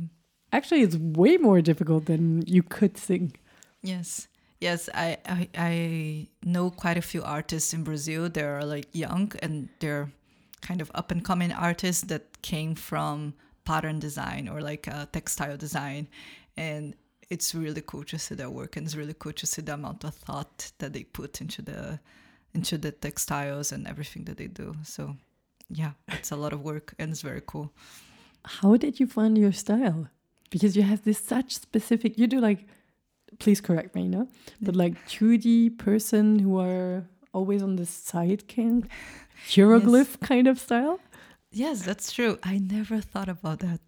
[0.52, 3.40] Actually it's way more difficult than you could think.
[3.82, 4.28] Yes.
[4.60, 8.28] Yes, I, I I know quite a few artists in Brazil.
[8.28, 10.12] They're like young and they're
[10.62, 15.58] kind of up and coming artists that came from pattern design or like uh, textile
[15.58, 16.08] design,
[16.56, 16.96] and
[17.30, 20.04] it's really cool to see their work and it's really cool to see the amount
[20.04, 22.00] of thought that they put into the
[22.54, 24.76] into the textiles and everything that they do.
[24.84, 25.16] So
[25.70, 27.72] yeah, it's a lot of work and it's very cool.
[28.46, 30.10] How did you find your style?
[30.50, 32.68] Because you have this such specific, you do like,
[33.40, 34.28] please correct me, no?
[34.62, 38.88] But like 2D person who are always on the side cam,
[39.54, 41.00] hieroglyph kind of style.
[41.52, 42.38] Yes, that's true.
[42.44, 43.80] I never thought about that.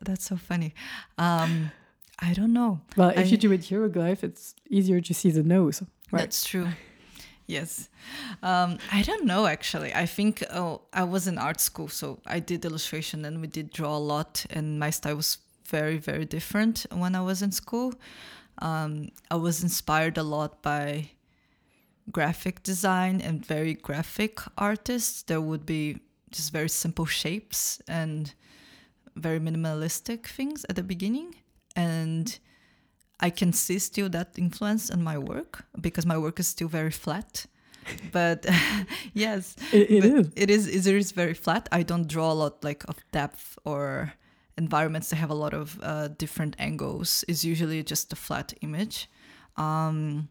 [0.00, 0.74] That's so funny.
[1.18, 1.70] Um,
[2.20, 2.80] I don't know.
[2.96, 6.20] Well, if I- you do it hieroglyph, it's easier to see the nose, right?
[6.20, 6.68] That's true.
[7.46, 7.90] Yes.
[8.42, 9.92] Um, I don't know actually.
[9.94, 13.70] I think oh, I was in art school, so I did illustration and we did
[13.70, 17.94] draw a lot, and my style was very, very different when I was in school.
[18.58, 21.10] Um, I was inspired a lot by
[22.10, 25.22] graphic design and very graphic artists.
[25.22, 25.98] There would be
[26.30, 28.32] just very simple shapes and
[29.16, 31.34] very minimalistic things at the beginning.
[31.76, 32.38] And
[33.20, 36.90] I can see still that influence in my work because my work is still very
[36.90, 37.46] flat.
[38.12, 38.46] but
[39.14, 40.32] yes, It, it but is.
[40.36, 40.86] It is.
[40.86, 41.68] It is very flat.
[41.72, 44.14] I don't draw a lot like of depth or
[44.56, 47.24] environments that have a lot of uh, different angles.
[47.28, 49.08] is usually just a flat image.
[49.56, 50.28] Um,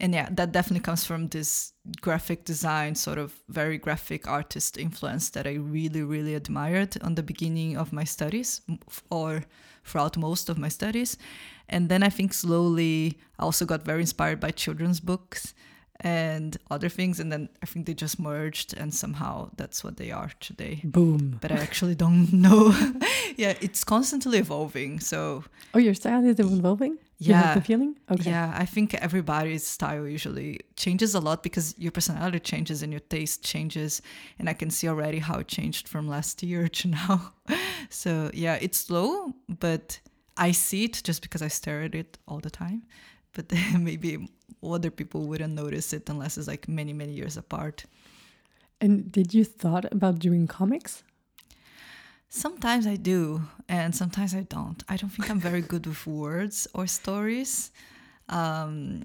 [0.00, 5.30] and yeah, that definitely comes from this graphic design, sort of very graphic artist influence
[5.30, 8.60] that I really, really admired on the beginning of my studies
[9.10, 9.44] or
[9.84, 11.16] throughout most of my studies.
[11.68, 15.52] And then I think slowly I also got very inspired by children's books
[16.00, 17.18] and other things.
[17.20, 20.80] And then I think they just merged, and somehow that's what they are today.
[20.84, 21.38] Boom.
[21.40, 22.72] But I actually don't know.
[23.36, 25.00] yeah, it's constantly evolving.
[25.00, 26.98] So Oh, your style is evolving?
[27.20, 27.54] Yeah.
[27.54, 27.96] the feeling?
[28.08, 28.30] Okay.
[28.30, 33.00] yeah, I think everybody's style usually changes a lot because your personality changes and your
[33.00, 34.00] taste changes.
[34.38, 37.32] And I can see already how it changed from last year to now.
[37.90, 39.98] So yeah, it's slow, but
[40.36, 42.84] I see it just because I stare at it all the time.
[43.32, 44.28] But maybe
[44.62, 47.84] other people wouldn't notice it unless it's like many, many years apart.
[48.80, 51.02] And did you thought about doing comics?
[52.28, 54.82] Sometimes I do, and sometimes I don't.
[54.88, 57.70] I don't think I'm very good with words or stories.
[58.28, 59.04] Um,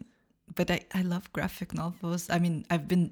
[0.55, 2.29] but I, I love graphic novels.
[2.29, 3.11] I mean, I've been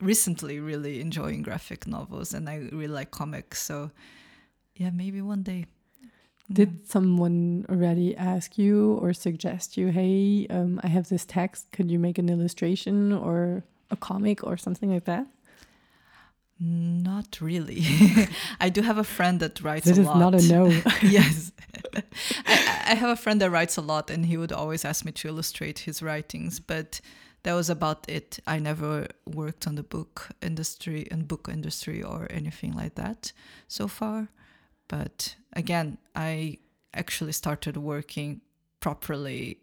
[0.00, 3.62] recently really enjoying graphic novels and I really like comics.
[3.62, 3.90] So,
[4.74, 5.66] yeah, maybe one day.
[6.52, 11.90] Did someone already ask you or suggest you, hey, um, I have this text, could
[11.90, 15.26] you make an illustration or a comic or something like that?
[16.58, 17.82] Not really.
[18.60, 20.18] I do have a friend that writes This a is lot.
[20.18, 20.66] not a no.
[21.02, 21.52] yes.
[22.46, 25.12] I, I have a friend that writes a lot and he would always ask me
[25.12, 27.00] to illustrate his writings, but
[27.44, 28.40] that was about it.
[28.46, 33.32] I never worked on the book industry and book industry or anything like that
[33.66, 34.28] so far.
[34.90, 36.58] But again, I
[36.92, 38.40] actually started working
[38.80, 39.60] properly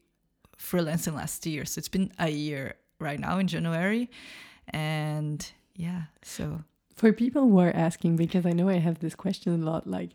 [0.58, 1.66] freelancing last year.
[1.66, 4.10] So it's been a year right now in January.
[4.70, 5.40] And
[5.76, 6.64] yeah, so
[6.98, 10.12] For people who are asking, because I know I have this question a lot, like,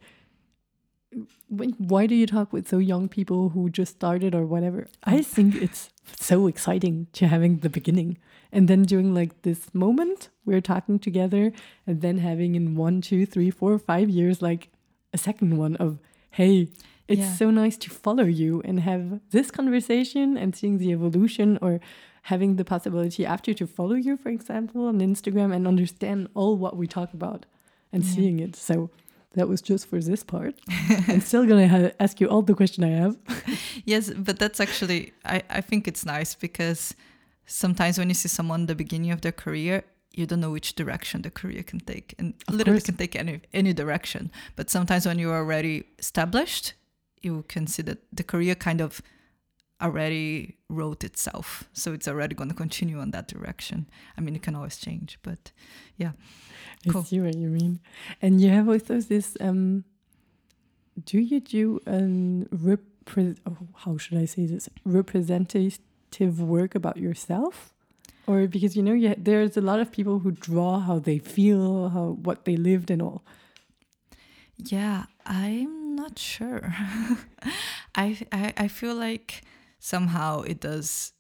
[1.49, 4.89] why do you talk with so young people who just started or whatever?
[5.05, 5.23] I um.
[5.23, 8.19] think it's so exciting to having the beginning
[8.51, 11.53] and then doing like this moment we're talking together
[11.87, 14.71] and then having in one, two, three, four, five years like
[15.13, 15.99] a second one of
[16.31, 16.69] hey,
[17.09, 17.35] it's Yeah.
[17.35, 21.79] so nice to follow you and have this conversation and seeing the evolution or
[22.23, 26.77] having the possibility after to follow you, for example, on Instagram and understand all what
[26.77, 27.45] we talk about
[27.93, 28.11] and Yeah.
[28.15, 28.57] seeing it.
[28.57, 28.91] So
[29.35, 30.55] that was just for this part.
[31.09, 33.17] I'm still gonna ha- ask you all the question I have.
[33.85, 36.95] Yes, but that's actually I, I think it's nice because
[37.47, 39.83] sometimes when you see someone at the beginning of their career,
[40.15, 42.15] you don't know which direction the career can take.
[42.19, 42.87] And Of literally course.
[42.87, 44.31] can take any any direction.
[44.57, 46.75] But sometimes when you're already established,
[47.23, 49.01] you can see that the career kind of
[49.81, 51.65] already wrote itself.
[51.73, 53.87] So it's already gonna continue on that direction.
[54.17, 55.53] I mean it can always change, but
[55.97, 56.13] yeah.
[56.87, 57.05] I Cool.
[57.05, 57.81] see what you mean.
[58.21, 59.37] And you have also this.
[59.41, 59.85] Um,
[61.05, 67.73] do you do an repre- oh, how should I say this representative work about yourself,
[68.27, 71.89] or because you know you, there's a lot of people who draw how they feel,
[71.91, 73.23] how what they lived and all.
[74.57, 76.75] Yeah, I'm not sure.
[77.95, 79.43] I, I I feel like
[79.79, 81.13] somehow it does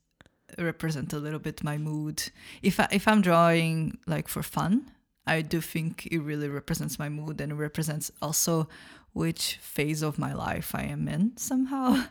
[0.58, 2.30] represent a little bit my mood.
[2.62, 4.90] If I, if I'm drawing like for fun,
[5.26, 8.68] I do think it really represents my mood and it represents also
[9.12, 11.94] which phase of my life I am in somehow.
[11.94, 12.02] you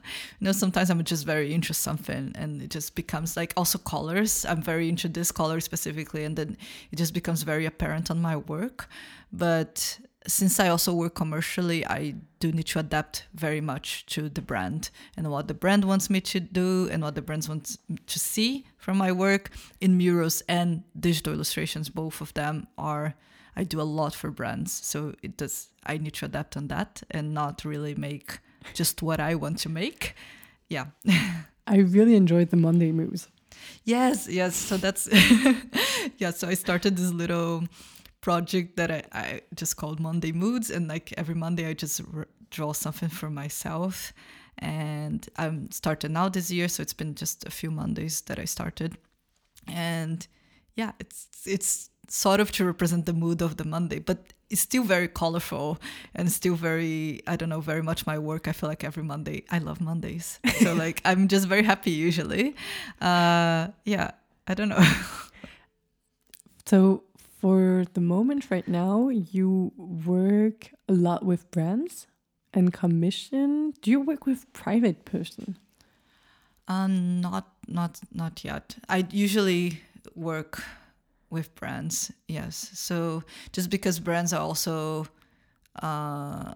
[0.42, 4.46] know, sometimes I'm just very into something and it just becomes like also colors.
[4.46, 6.58] I'm very into this color specifically and then
[6.92, 8.88] it just becomes very apparent on my work.
[9.34, 14.42] But since I also work commercially, I do need to adapt very much to the
[14.42, 18.20] brand and what the brand wants me to do and what the brands want to
[18.20, 21.90] see from my work in murals and digital illustrations.
[21.90, 23.16] Both of them are
[23.56, 25.69] I do a lot for brands, so it does.
[25.86, 28.40] I need to adapt on that and not really make
[28.73, 30.15] just what I want to make.
[30.69, 30.86] Yeah.
[31.67, 33.28] I really enjoyed the Monday moods.
[33.84, 34.56] Yes, yes.
[34.56, 35.08] So that's
[36.17, 36.32] yeah.
[36.32, 37.63] So I started this little
[38.21, 42.28] project that I, I just called Monday Moods, and like every Monday I just r-
[42.50, 44.13] draw something for myself.
[44.58, 48.46] And I'm started now this year, so it's been just a few Mondays that I
[48.46, 48.98] started,
[49.67, 50.28] and
[50.75, 54.18] yeah, it's it's sort of to represent the mood of the Monday, but
[54.50, 55.80] it's still very colorful
[56.14, 58.48] and still very I don't know very much my work.
[58.48, 62.56] I feel like every Monday I love Mondays, so like I'm just very happy usually.
[63.00, 64.12] Uh, yeah,
[64.48, 64.84] I don't know.
[66.64, 67.04] So
[67.42, 72.08] for the moment right now, you work a lot with brands
[72.54, 73.74] and commission.
[73.82, 75.58] Do you work with private person?
[76.70, 78.78] Um, not not not yet.
[78.88, 79.82] I usually
[80.16, 80.64] work
[81.32, 82.12] with brands.
[82.27, 82.69] Yes.
[82.73, 85.08] So just because brands are also
[85.82, 86.54] uh,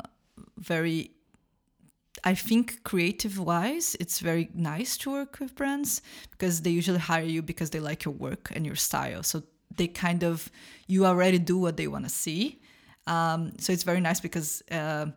[0.58, 1.12] very
[2.24, 6.02] I think creative wise, it's very nice to work with brands
[6.32, 9.22] because they usually hire you because they like your work and your style.
[9.22, 9.44] So
[9.78, 10.50] they kind of,
[10.88, 12.62] you already do what they want to see.
[13.06, 15.08] Um, so it's very nice because uh,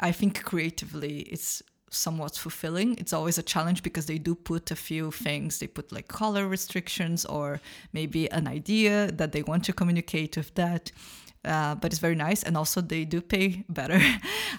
[0.00, 2.96] I think creatively it's somewhat fulfilling.
[2.98, 5.58] It's always a challenge because they do put a few things.
[5.58, 7.60] They put like color restrictions or
[7.92, 10.92] maybe an idea that they want to communicate with that.
[11.44, 13.98] Uh, but it's very nice and also they do pay better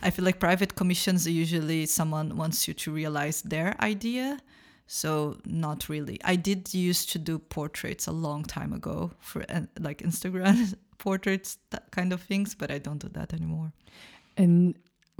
[0.01, 4.39] i feel like private commissions usually someone wants you to realize their idea
[4.87, 9.61] so not really i did used to do portraits a long time ago for uh,
[9.79, 13.71] like instagram portraits that kind of things but i don't do that anymore
[14.37, 14.75] And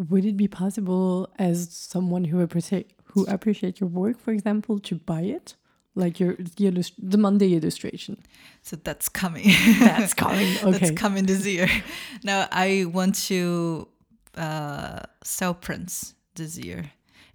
[0.10, 4.96] would it be possible, as someone who appreciate who appreciate your work, for example, to
[4.96, 5.56] buy it,
[5.96, 8.18] like your the, the Monday illustration?
[8.62, 9.48] so that's coming
[9.80, 10.56] That's coming.
[10.64, 10.72] Okay.
[10.72, 11.68] that's coming this year
[12.24, 13.88] now i want to
[14.36, 16.92] uh, sell prints this year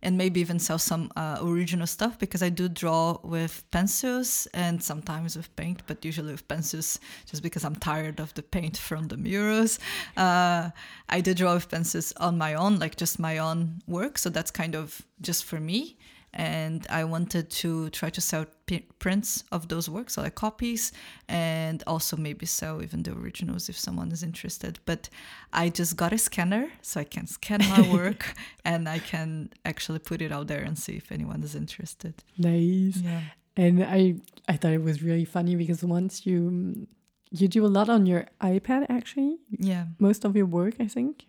[0.07, 4.81] and maybe even sell some uh, original stuff because i do draw with pencils and
[4.81, 9.09] sometimes with paint but usually with pencils just because i'm tired of the paint from
[9.09, 9.81] the murals.
[10.17, 10.71] Uh,
[11.09, 14.53] i do draw with pencils on my own like just my own work so that's
[14.53, 15.97] kind of just for me
[16.37, 20.93] and I wanted to try to sell p- prints of those works, so like copies,
[21.29, 24.79] and also maybe sell even the originals if someone is interested.
[24.85, 25.09] But
[25.53, 28.35] I just got a scanner, so I can scan my work
[28.65, 32.15] and I can actually put it out there and see if anyone is interested.
[32.39, 32.99] nice.
[33.03, 33.23] Yeah.
[33.57, 34.17] And I
[34.53, 36.87] I thought it was really funny because once you
[37.31, 39.39] you do a lot on your iPad actually,
[39.71, 39.87] Yeah.
[39.99, 41.25] most of your work, I think.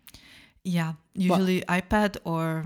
[0.64, 0.94] Yeah.
[1.16, 2.66] Usually iPad or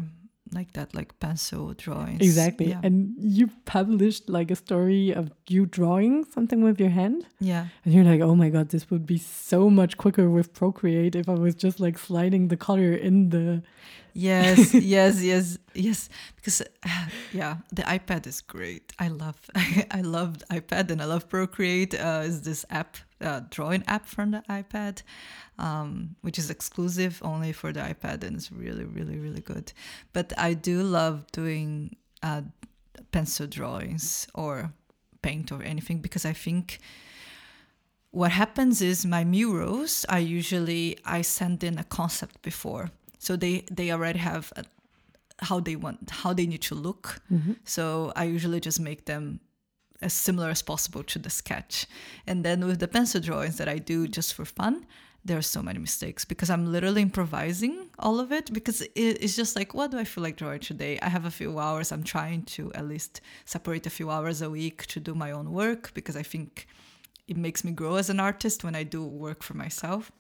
[0.54, 2.22] like that, like pencil drawings.
[2.22, 2.70] Exactly.
[2.70, 2.82] Yeah.
[2.84, 7.26] And you published like a story of you drawing something with your hand.
[7.39, 7.68] yeah.
[7.86, 11.30] And you're like, oh my God, this would be so much quicker with Procreate if
[11.30, 13.64] I was just like sliding the color in the.
[14.14, 16.09] Yes, yes, yes, yes.
[16.36, 16.66] Because uh,
[17.32, 18.93] yeah, the iPad is great.
[18.99, 19.49] I love,
[19.91, 21.93] I love iPad and I love Procreate.
[21.93, 25.01] Uh, is this app, uh, drawing app from the iPad,
[25.57, 29.74] um, which is exclusive only for the iPad and it's really, really, really good.
[30.14, 32.41] But I do love doing uh,
[33.12, 34.74] pencil drawings or
[35.22, 36.80] paint or anything because I think
[38.12, 42.91] what happens is my murals i usually i send in a concept before
[43.22, 44.64] so they they already have a,
[45.48, 47.22] how they want how they need to look.
[47.32, 47.54] Mm-hmm.
[47.64, 49.40] So i usually just make them
[50.02, 51.86] as similar as possible to the sketch.
[52.26, 54.86] And then with the pencil drawings that i do just for fun
[55.24, 59.36] there are so many mistakes because i'm literally improvising all of it because it, it's
[59.36, 60.94] just like what do i feel like drawing today?
[61.08, 61.92] I have a few hours.
[61.92, 65.48] I'm trying to at least separate a few hours a week to do my own
[65.52, 66.50] work because i think
[67.32, 70.12] it makes me grow as an artist when I do work for myself.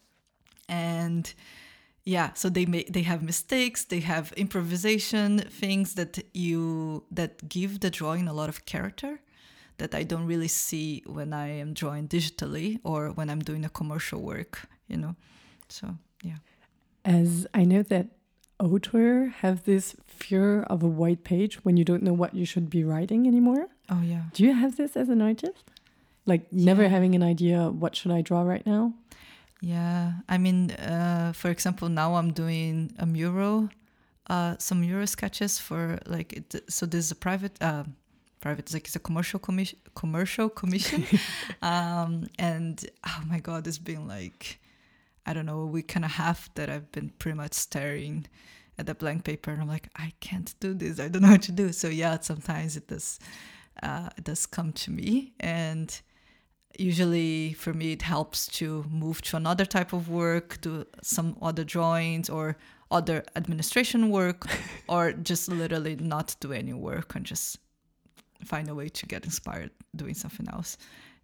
[0.69, 1.33] And
[2.03, 7.81] yeah, so they may they have mistakes, they have improvisation things that you that give
[7.81, 9.19] the drawing a lot of character
[9.77, 13.69] that I don't really see when I am drawing digitally or when I'm doing a
[13.69, 15.15] commercial work, you know.
[15.69, 16.37] So yeah.
[17.05, 18.07] As I know that
[18.59, 22.69] author have this fear of a white page when you don't know what you should
[22.69, 23.67] be writing anymore.
[23.89, 24.23] Oh yeah.
[24.33, 25.63] Do you have this as an artist?
[26.25, 28.93] Like never having an idea what should I draw right now?
[29.61, 33.69] Yeah, I mean, uh, for example, now I'm doing a mural,
[34.27, 36.87] uh, some mural sketches for like it, so.
[36.87, 37.83] There's a private, uh,
[38.39, 41.05] private it's like it's a commercial commission, commercial commission,
[41.61, 44.59] um, and oh my god, it's been like,
[45.27, 48.25] I don't know, a week and a half that I've been pretty much staring
[48.79, 50.99] at the blank paper, and I'm like, I can't do this.
[50.99, 51.71] I don't know what to do.
[51.71, 53.19] So yeah, sometimes it does,
[53.83, 56.01] uh, it does come to me, and
[56.77, 61.63] usually for me it helps to move to another type of work do some other
[61.63, 62.57] drawings or
[62.89, 64.45] other administration work
[64.87, 67.57] or just literally not do any work and just
[68.45, 70.77] find a way to get inspired doing something else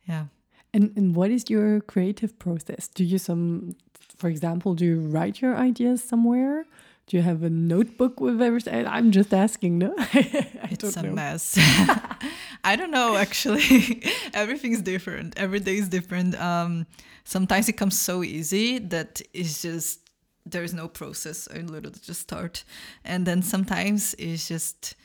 [0.08, 0.26] yeah
[0.74, 2.88] And and what is your creative process?
[2.90, 3.76] Do you some
[4.18, 6.66] for example, do you write your ideas somewhere?
[7.08, 8.86] Do you have a notebook with everything?
[8.86, 9.96] I'm just asking, no?
[9.98, 11.14] I it's don't a know.
[11.14, 11.58] mess.
[12.64, 14.04] I don't know actually.
[14.34, 15.38] Everything's different.
[15.38, 16.36] Every day is different.
[16.40, 16.86] Um
[17.24, 20.02] sometimes it comes so easy that it's just
[20.46, 21.48] there's no process.
[21.54, 22.64] I literally just start.
[23.06, 24.96] And then sometimes it's just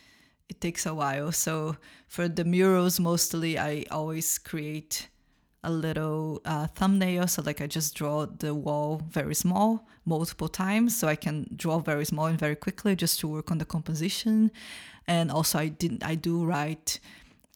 [0.48, 1.30] it takes a while.
[1.32, 1.76] So
[2.08, 5.08] for the murals mostly i always create
[5.64, 7.26] a little uh, thumbnail.
[7.28, 11.78] So like i just draw the wall very small multiple times so i can draw
[11.78, 14.50] very small and very quickly just to work on the composition.
[15.06, 16.98] And also i didn't i do write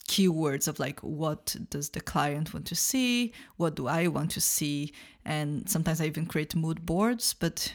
[0.09, 4.41] keywords of like what does the client want to see what do i want to
[4.41, 4.93] see
[5.25, 7.35] and sometimes i even create mood boards.
[7.35, 7.75] But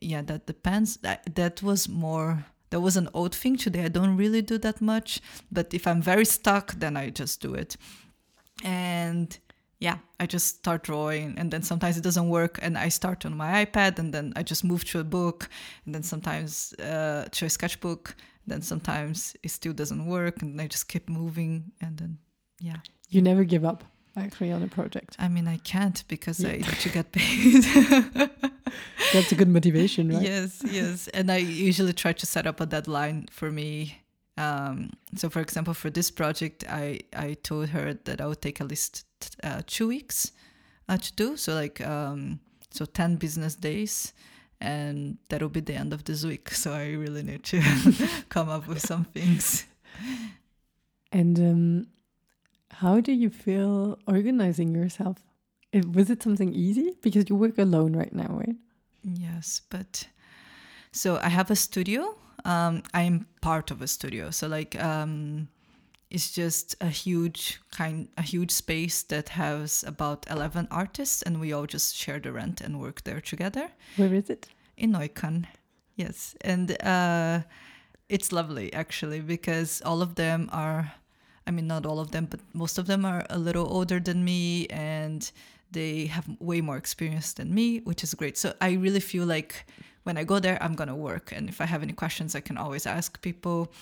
[0.00, 0.98] yeah that depends.
[0.98, 3.56] That, that was more that was an old thing.
[3.56, 5.20] Today i don't really do that much.
[5.50, 7.76] But if i'm very stuck then i just do it.
[8.64, 9.36] And
[9.78, 13.36] yeah i just start drawing and then sometimes it doesn't work and i start on
[13.36, 15.48] my ipad and then i just move to a book
[15.84, 18.14] and then sometimes uh, to a sketchbook
[18.46, 22.18] then sometimes it still doesn't work and I just keep moving and then
[22.60, 22.76] yeah.
[23.10, 23.84] You never give up
[24.16, 25.16] actually on a project.
[25.18, 26.50] I mean I can't because yeah.
[26.50, 27.64] I need to get paid.
[29.12, 30.22] That's a good motivation, right?
[30.22, 31.08] Yes, yes.
[31.08, 34.02] And I usually try to set up a deadline for me.
[34.38, 38.60] Um, so for example, for this project, I, I told her that I would take
[38.60, 39.06] at least
[39.42, 40.32] uh, two weeks
[40.88, 41.36] uh, to do.
[41.36, 42.40] So like, um,
[42.70, 44.12] so 10 business days
[44.60, 46.50] and that'll be the end of this week.
[46.50, 47.62] So I really need to
[48.28, 49.66] come up with some things.
[51.12, 51.86] And um,
[52.70, 55.18] how do you feel organizing yourself?
[55.72, 56.94] It, was it something easy?
[57.02, 58.56] Because you work alone right now, right?
[59.02, 60.08] Yes, but
[60.92, 62.16] so I have a studio.
[62.44, 65.48] Um, I'm part of a studio, so like um,
[66.10, 71.52] it's just a huge kind, a huge space that has about eleven artists, and we
[71.52, 73.70] all just share the rent and work there together.
[73.96, 74.48] Where is it?
[74.76, 75.46] In Neukölln.
[75.96, 77.40] Yes, and uh,
[78.08, 80.92] it's lovely actually because all of them are.
[81.48, 84.24] I mean, not all of them, but most of them are a little older than
[84.24, 85.30] me, and
[85.70, 88.36] they have way more experience than me, which is great.
[88.36, 89.64] So I really feel like
[90.02, 92.58] when I go there, I'm gonna work, and if I have any questions, I can
[92.58, 93.72] always ask people,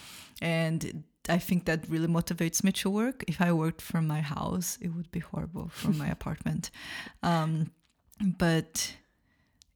[0.43, 3.25] and I think that really motivates me to work.
[3.27, 6.71] If I worked from my house, it would be horrible from my apartment.
[7.23, 7.71] Um,
[8.21, 8.95] but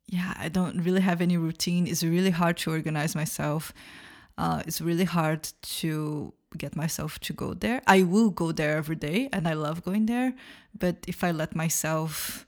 [0.06, 1.86] yeah, I don't really have any routine.
[1.86, 3.72] It's really hard to organize myself.
[4.36, 7.82] Uh, it's really hard to get myself to go there.
[7.86, 10.34] I will go there every day and I love going there.
[10.78, 12.46] But if I let myself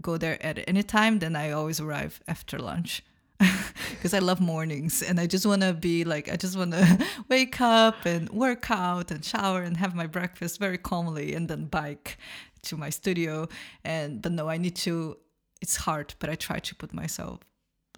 [0.00, 3.02] go there at any time, then I always arrive after lunch
[3.90, 7.06] because I love mornings and I just want to be like, I just want to
[7.28, 11.66] wake up and work out and shower and have my breakfast very calmly and then
[11.66, 12.18] bike
[12.62, 13.48] to my studio.
[13.84, 15.16] And, but no, I need to,
[15.60, 17.40] it's hard, but I try to put myself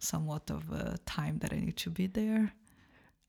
[0.00, 2.52] somewhat of a time that I need to be there.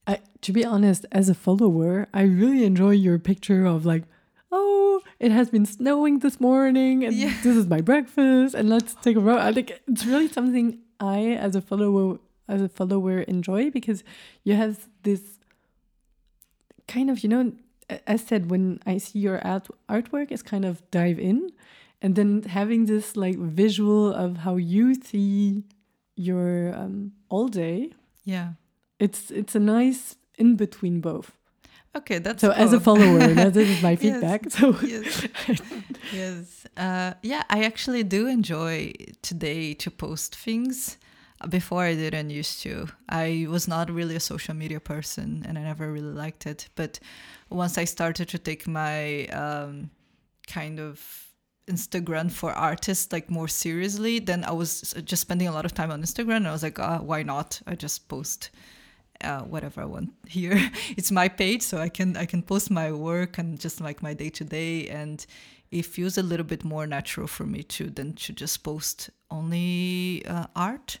[0.06, 4.04] I, to be honest, as a follower, I really enjoy your picture of like,
[4.52, 7.34] oh, it has been snowing this morning, and yeah.
[7.42, 9.38] this is my breakfast, and let's take a road.
[9.38, 12.18] I think it's really something I, as a follower,
[12.48, 14.04] as a follower, enjoy because
[14.44, 15.38] you have this
[16.88, 17.52] kind of, you know,
[18.06, 21.50] as said, when I see your art artwork, is kind of dive in,
[22.02, 25.64] and then having this like visual of how you see
[26.16, 27.92] your um, all day.
[28.24, 28.52] Yeah,
[28.98, 31.36] it's it's a nice in between both.
[31.96, 32.50] Okay, that's so.
[32.50, 33.18] As a follower,
[33.50, 34.44] this is my feedback.
[34.44, 35.26] yes, so yes,
[36.12, 36.66] yes.
[36.76, 38.92] Uh, yeah, I actually do enjoy
[39.22, 40.98] today to post things.
[41.50, 42.88] Before I didn't used to.
[43.10, 46.68] I was not really a social media person, and I never really liked it.
[46.76, 46.98] But
[47.50, 49.90] once I started to take my um,
[50.46, 51.26] kind of
[51.68, 55.90] Instagram for artists like more seriously, then I was just spending a lot of time
[55.90, 56.38] on Instagram.
[56.38, 57.60] And I was like, ah, why not?
[57.66, 58.50] I just post
[59.22, 60.70] uh, whatever I want here.
[60.96, 64.14] it's my page, so I can I can post my work and just like my
[64.14, 65.24] day to day, and
[65.70, 70.24] it feels a little bit more natural for me to than to just post only
[70.26, 70.98] uh, art.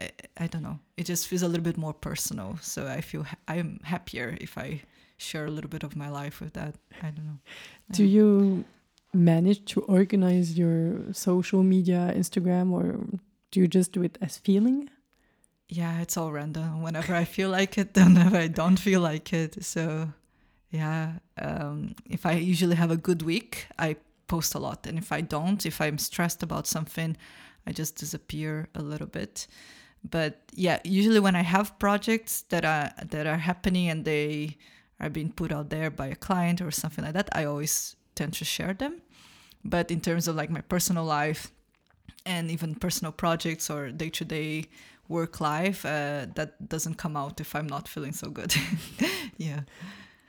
[0.00, 0.80] I, I, don't know.
[0.96, 2.58] It just feels a little bit more personal.
[2.60, 4.82] So I feel ha- I'm happier if I
[5.18, 6.74] share a little bit of my life with that.
[7.00, 7.38] I don't know.
[7.92, 8.64] Do you
[9.12, 12.98] manage to organize your social media, Instagram, or
[13.52, 14.90] do you just do it as feeling?
[15.68, 16.82] Yeah, it's all random.
[16.82, 19.64] Whenever I feel like it, whenever I don't feel like it.
[19.64, 20.12] So,
[20.70, 23.96] yeah, um, if I usually have a good week, I
[24.26, 27.16] post a lot, and if I don't, if I'm stressed about something,
[27.66, 29.46] I just disappear a little bit.
[30.08, 34.58] But yeah, usually when I have projects that are that are happening and they
[35.00, 38.34] are being put out there by a client or something like that, I always tend
[38.34, 39.00] to share them.
[39.64, 41.50] But in terms of like my personal life
[42.26, 44.66] and even personal projects or day to day
[45.08, 48.54] work life uh, that doesn't come out if I'm not feeling so good.
[49.36, 49.60] yeah.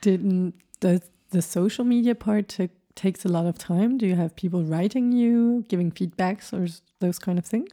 [0.00, 2.58] Didn't the the social media part
[2.94, 3.98] takes a lot of time?
[3.98, 6.66] Do you have people writing you, giving feedbacks, or
[7.00, 7.70] those kind of things?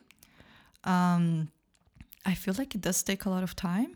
[0.84, 1.50] Um,
[2.26, 3.96] I feel like it does take a lot of time,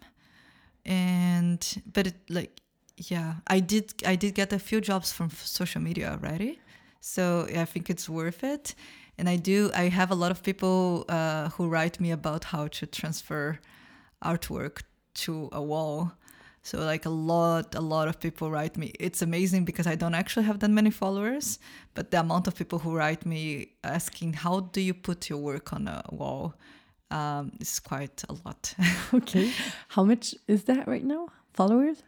[0.86, 2.62] and but it like
[2.98, 6.60] yeah, I did I did get a few jobs from social media already,
[7.00, 8.76] so I think it's worth it
[9.18, 9.72] and I do.
[9.74, 13.60] I have a lot of people uh, who write me about how to transfer
[14.24, 14.82] artwork
[15.16, 16.12] to a wall.
[16.62, 18.92] So like a lot, a lot of people write me.
[19.00, 21.60] It's amazing because I don't actually have that many followers,
[21.94, 25.72] but the amount of people who write me asking how do you put your work
[25.72, 26.56] on a wall
[27.10, 28.76] um, is quite a lot.
[29.14, 29.50] okay,
[29.88, 31.30] how much is that right now?
[31.54, 32.04] Followers?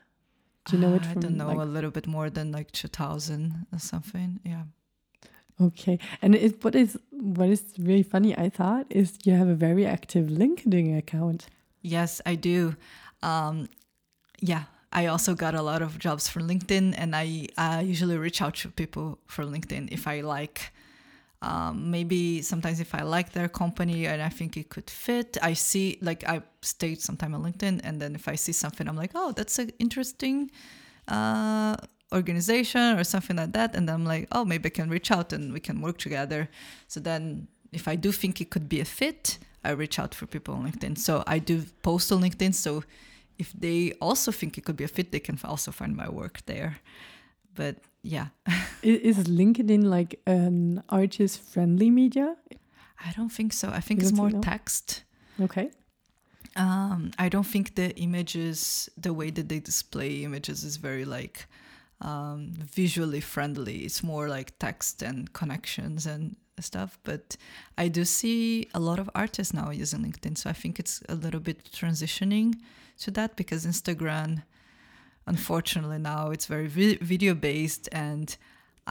[0.66, 1.18] Do you know it Uh, from?
[1.20, 4.40] I don't know, like- a little bit more than like two thousand or something.
[4.44, 4.64] Yeah.
[5.62, 8.38] Okay, and it, what is what is really funny?
[8.38, 11.48] I thought is you have a very active LinkedIn account.
[11.82, 12.76] Yes, I do.
[13.22, 13.68] Um,
[14.40, 18.56] yeah, I also got a lot of jobs from LinkedIn, and I usually reach out
[18.56, 20.72] to people from LinkedIn if I like.
[21.42, 25.54] Um, maybe sometimes if I like their company and I think it could fit, I
[25.54, 29.12] see like I stayed sometime on LinkedIn, and then if I see something, I'm like,
[29.16, 30.52] oh, that's an interesting
[31.08, 31.76] uh,
[32.14, 35.54] organization or something like that, and I'm like, oh, maybe I can reach out and
[35.54, 36.50] we can work together.
[36.88, 40.26] So then, if I do think it could be a fit, I reach out for
[40.26, 40.98] people on LinkedIn.
[40.98, 42.56] So I do post on LinkedIn.
[42.56, 42.84] So
[43.38, 46.42] if they also think it could be a fit, they can also find my work
[46.46, 46.78] there.
[47.56, 48.28] But yeah,
[48.82, 52.36] Is LinkedIn like an artist-friendly media?
[53.06, 53.70] I don't think so.
[53.70, 54.42] I think You it's more no?
[54.42, 55.04] text.
[55.42, 55.70] Okay.
[56.56, 61.48] Um, I don't think the images, the way that they display images, is very like
[62.02, 63.80] um, visually friendly.
[63.80, 67.00] It's more like text and connections and stuff.
[67.04, 67.38] But
[67.78, 71.16] I do see a lot of artists now using LinkedIn, so I think it's a
[71.16, 72.56] little bit transitioning
[73.00, 74.44] to that because Instagram,
[75.26, 78.36] unfortunately, now it's very vi- video based and.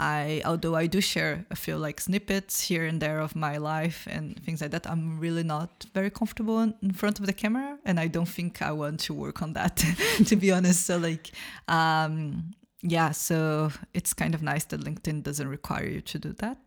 [0.00, 4.06] I, although I do share a few like snippets here and there of my life
[4.08, 7.76] and things like that, I'm really not very comfortable in, in front of the camera,
[7.84, 9.82] and I don't think I want to work on that,
[10.26, 10.86] to be honest.
[10.86, 11.32] So like,
[11.66, 16.58] um, yeah, so it's kind of nice that LinkedIn doesn't require you to do that.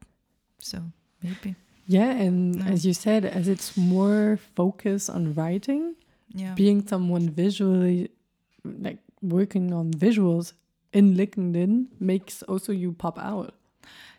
[0.59, 0.77] So
[1.23, 1.55] maybe,
[1.87, 2.65] Yeah, and No.
[2.65, 5.95] as you said, as it's more focus on writing,
[6.33, 8.09] yeah, being someone visually
[8.63, 10.53] like working on visuals
[10.93, 13.53] in LinkedIn makes also you pop out.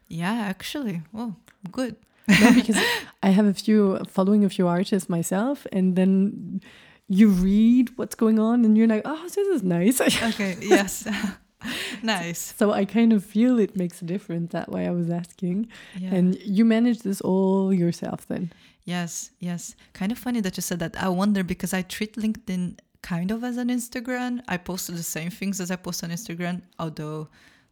[0.09, 0.35] yeah.
[0.49, 1.37] Actually, well,
[1.71, 1.97] good.
[2.29, 2.77] no, because
[3.23, 6.61] I have a few following a few artists myself, and then
[7.09, 11.07] you read what's going on, and you're like, "Oh, this is nice." Okay, yes,
[12.03, 12.55] nice.
[12.57, 14.53] so I kind of feel it makes a difference.
[14.53, 16.15] That way, I was asking, Yeah.
[16.15, 18.53] and you manage this all yourself, then.
[18.85, 19.77] Yes, yes.
[19.93, 20.97] Kind of funny that you said that.
[21.03, 24.41] I wonder because I treat LinkedIn kind of as an Instagram.
[24.49, 27.29] I post the same things as I post on Instagram, although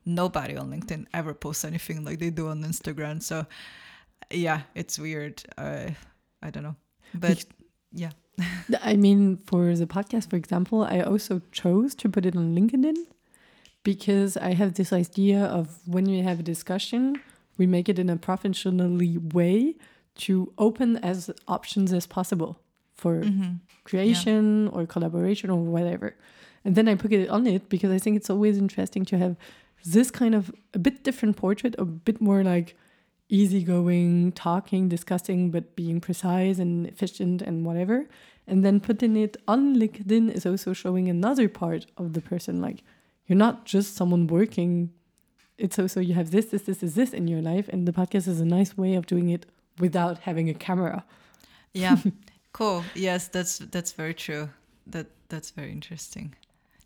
[0.06, 3.20] nobody on LinkedIn ever posts anything like they do on Instagram.
[3.22, 3.44] So,
[4.30, 5.42] yeah, it's weird.
[5.58, 5.90] Uh,
[6.42, 6.76] I don't know.
[7.14, 7.44] But
[7.92, 8.10] yeah.
[8.82, 12.94] I mean, for the podcast, for example, I also chose to put it on LinkedIn
[13.82, 17.20] because I have this idea of when we have a discussion,
[17.56, 19.76] we make it in a professionally way
[20.16, 22.60] to open as options as possible
[22.94, 23.54] for hmm
[23.84, 26.14] creation or collaboration or whatever.
[26.64, 29.36] And then I put it on it because I think it's always interesting to have
[29.84, 32.76] this kind of a bit different portrait, a bit more like
[33.28, 38.06] easygoing, talking, discussing, but being precise and efficient and whatever.
[38.46, 42.60] And then putting it on LinkedIn is also showing another part of the person.
[42.60, 42.82] Like
[43.30, 44.90] you're not just someone working.
[45.56, 48.26] It's also you have this, this, this, this, this in your life, and the podcast
[48.26, 49.46] is a nice way of doing it
[49.78, 51.04] without having a camera.
[51.72, 51.98] Yeah.
[52.52, 52.82] cool.
[52.96, 54.50] Yes, that's that's very true.
[54.88, 56.34] That that's very interesting.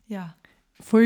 [0.06, 0.30] Yeah.
[0.82, 1.02] For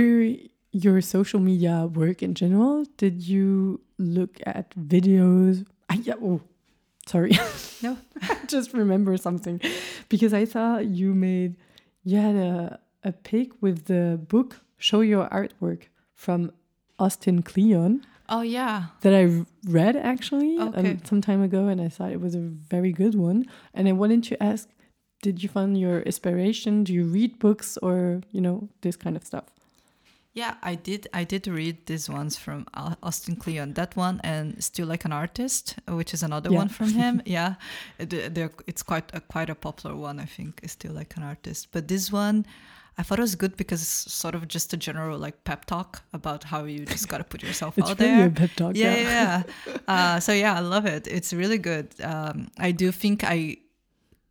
[0.72, 5.64] your social media work in general, did you look at videos?
[5.89, 6.41] Ah, yeah, oh,
[7.07, 7.39] sorry.
[7.80, 7.97] No.
[8.49, 9.61] Just remember something.
[10.09, 11.55] Because I saw you made,
[12.03, 16.53] you had a, a pic with the book Show Your Artwork from
[16.99, 18.87] Austin Kleon Oh yeah.
[19.03, 20.93] that I read actually Okay.
[20.93, 23.45] um, some time ago and I thought it was a very good one.
[23.74, 24.68] And I wanted to ask,
[25.22, 26.85] did you find your inspiration?
[26.85, 29.45] Do you read books or, you know, this kind of stuff?
[30.35, 31.09] Yeah, I did.
[31.12, 32.66] I did read these ones from
[33.03, 33.72] Austin Kleon.
[33.74, 36.59] That one and Steal Like an Artist, which is another Yeah.
[36.59, 37.22] one from him.
[37.26, 37.55] yeah,
[37.99, 40.20] they're, it's quite a, quite a popular one.
[40.20, 41.68] I think Steal Like an Artist.
[41.72, 42.47] But this one,
[42.99, 46.03] I thought it was good because it's sort of just a general like pep talk
[46.12, 48.26] about how you just gotta put yourself It's out really there.
[48.26, 48.76] a pep talk.
[48.76, 49.42] yeah, yeah.
[49.66, 49.76] yeah.
[49.88, 51.07] uh, so yeah, I love it.
[51.07, 51.88] It's really good.
[52.03, 53.59] Um, I do think I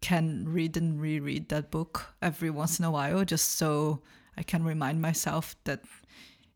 [0.01, 4.01] can read and reread that book every once in a while, just so
[4.37, 5.81] I can remind myself that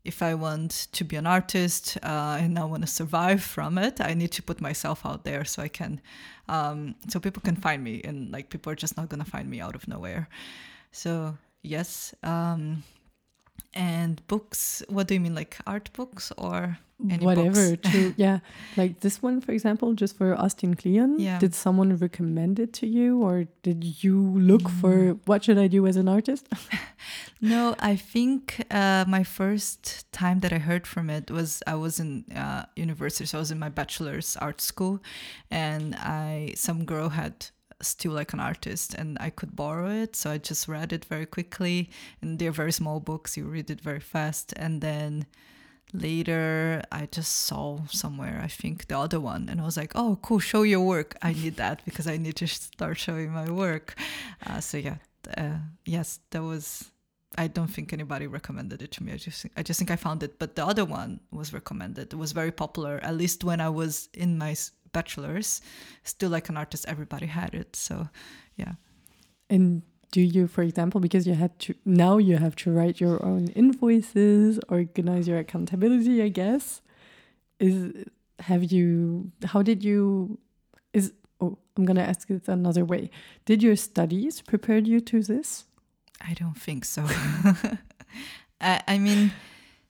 [0.03, 4.01] if I want to be an artist uh, and I want to survive from it,
[4.01, 6.01] I need to put myself out there so I can,
[6.49, 9.61] um, so people can find me, and like people are just not gonna find me
[9.61, 10.27] out of nowhere.
[10.91, 12.83] So yes, um,
[13.73, 14.83] and books.
[14.89, 16.77] What do you mean, like art books or
[17.09, 18.41] any whatever to yeah
[18.77, 21.39] like this one for example just for austin kleon Yeah.
[21.39, 25.19] did someone recommend it to you or did you look for Mm.
[25.25, 26.47] what should i do as an artist
[27.41, 31.99] No, I think uh, my first time that I heard from it was I was
[31.99, 35.01] in uh, university, so I was in my bachelor's art school,
[35.49, 37.47] and I some girl had
[37.81, 41.25] steal like an artist, and I could borrow it, so I just read it very
[41.25, 41.89] quickly,
[42.21, 45.25] and they're very small books, you read it very fast, and then
[45.93, 50.19] later I just saw somewhere I think the other one, and I was like, oh,
[50.21, 51.15] cool, show your work.
[51.21, 53.95] I need that because I need to start showing my work.
[54.45, 54.97] Uh, so yeah,
[55.37, 56.85] uh, yes, that was.
[57.37, 59.13] I don't think anybody recommended it to me.
[59.13, 62.11] I just I just think I found it, but the other one was recommended.
[62.11, 64.53] It was very popular, at least when I was in my
[64.91, 65.61] bachelor's.
[66.03, 67.75] Steal, like an artist, everybody had it.
[67.75, 68.09] So,
[68.55, 68.73] yeah.
[69.49, 73.25] and do you for example because you had to now you have to write your
[73.25, 76.81] own invoices organize your accountability i guess
[77.57, 77.93] is
[78.39, 80.37] have you how did you
[80.91, 83.09] is oh i'm gonna ask it another way
[83.45, 85.63] did your studies prepare you to this
[86.27, 87.05] I don't think so.
[88.61, 89.31] I, I mean,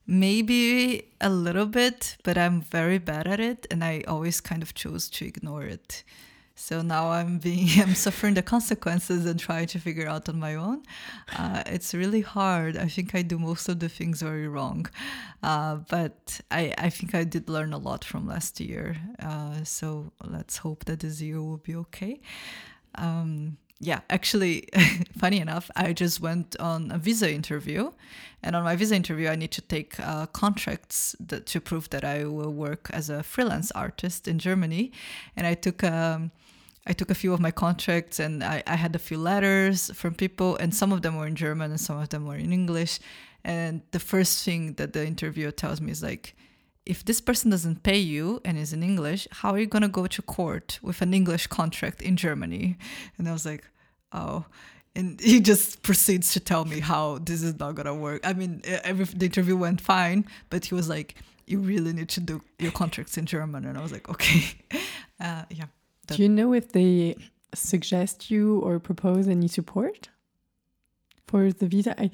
[0.06, 4.74] maybe a little bit, but I'm very bad at it, and I always kind of
[4.74, 6.04] chose to ignore it.
[6.56, 10.56] So now I'm being, I'm suffering the consequences and trying to figure out on my
[10.56, 10.84] own.
[11.36, 12.78] Uh, it's really hard.
[12.78, 14.88] I think I do most of the things very wrong,
[15.42, 18.98] uh, but I, I think I did learn a lot from last year.
[19.20, 22.22] Uh, so let's hope that this year will be okay.
[22.96, 24.70] Um, yeah, actually,
[25.18, 27.92] funny enough, I just went on a visa interview,
[28.44, 32.06] and on my visa interview, I need to take uh, contracts that, to prove that
[32.06, 34.92] I will work as a freelance artist in Germany,
[35.36, 36.32] and I took um,
[36.86, 40.14] I took a few of my contracts, and I, I had a few letters from
[40.14, 43.00] people, and some of them were in German, and some of them were in English,
[43.44, 46.36] and the first thing that the interviewer tells me is like.
[46.86, 49.88] If this person doesn't pay you and is in English, how are you going to
[49.88, 52.78] go to court with an English contract in Germany?
[53.18, 53.64] And I was like,
[54.12, 54.46] oh.
[54.96, 58.22] And he just proceeds to tell me how this is not gonna work.
[58.28, 61.16] I mean every the interview went fine but he was like
[61.48, 63.66] you really need to do your contracts in german.
[63.66, 64.44] And i was like okay.
[65.20, 65.66] Uh, yeah
[66.08, 67.16] That- do you know if they
[67.54, 70.10] suggest you or propose any support
[71.28, 71.94] for the visa?
[72.02, 72.12] I,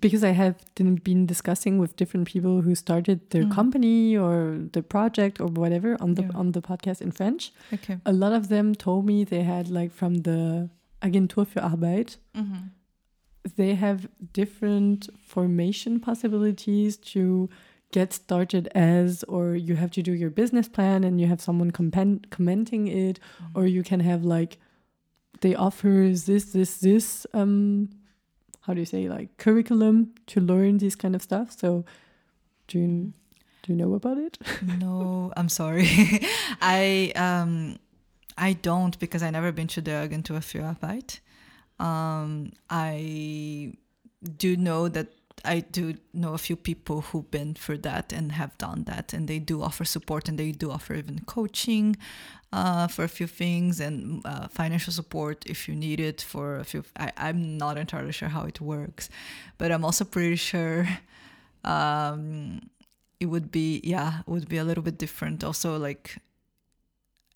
[0.00, 3.54] because i have been been discussing with different people who started their Mm.
[3.54, 6.40] company or the project or whatever on the Yeah.
[6.40, 9.92] on the podcast in french okay a lot of them told me they had like
[9.92, 10.68] from the
[11.02, 12.68] agentur für arbeit mm-hmm.
[13.56, 17.48] they have different formation possibilities to
[17.92, 21.70] get started as or you have to do your business plan and you have someone
[21.70, 23.20] commenting it
[23.54, 24.56] or you can have like
[25.40, 27.88] they offer this this this um
[28.62, 31.56] how do you say like curriculum to learn this kind of stuff?
[31.58, 31.84] So
[32.68, 33.12] do you
[33.62, 34.38] do you know about it?
[34.78, 35.88] No i'm sorry.
[36.60, 37.78] I um
[38.38, 41.20] i don't because i never been to the agentur a arbeit
[41.78, 43.74] um i
[44.38, 45.08] do know that
[45.44, 49.26] I do know a few people who've been through that and have done that, and
[49.26, 51.96] they do offer support and they do offer even coaching
[52.52, 56.64] uh, for a few things and uh, financial support if you need it for a
[56.64, 56.84] few.
[56.96, 59.08] I, I'm not entirely sure how it works,
[59.58, 60.88] but I'm also pretty sure
[61.64, 62.70] um,
[63.20, 65.42] it would be yeah, would be a little bit different.
[65.42, 66.16] Also, like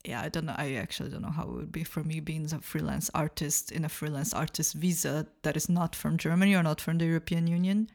[0.05, 0.55] yeah, I don't know.
[0.57, 3.85] I actually don't know how it would be for me being a freelance artist in
[3.85, 7.91] a freelance artist visa that is not from Germany or not from the European Union.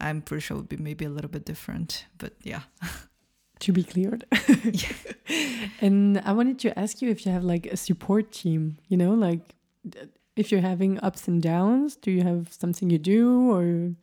[0.00, 2.62] I'm pretty sure it would be maybe a little bit different, but yeah.
[3.60, 4.24] to be cleared
[5.80, 9.12] and i wanted to ask you if you have like a support team you know
[9.14, 9.54] like
[10.36, 13.94] if you're having ups and downs do you have something you do or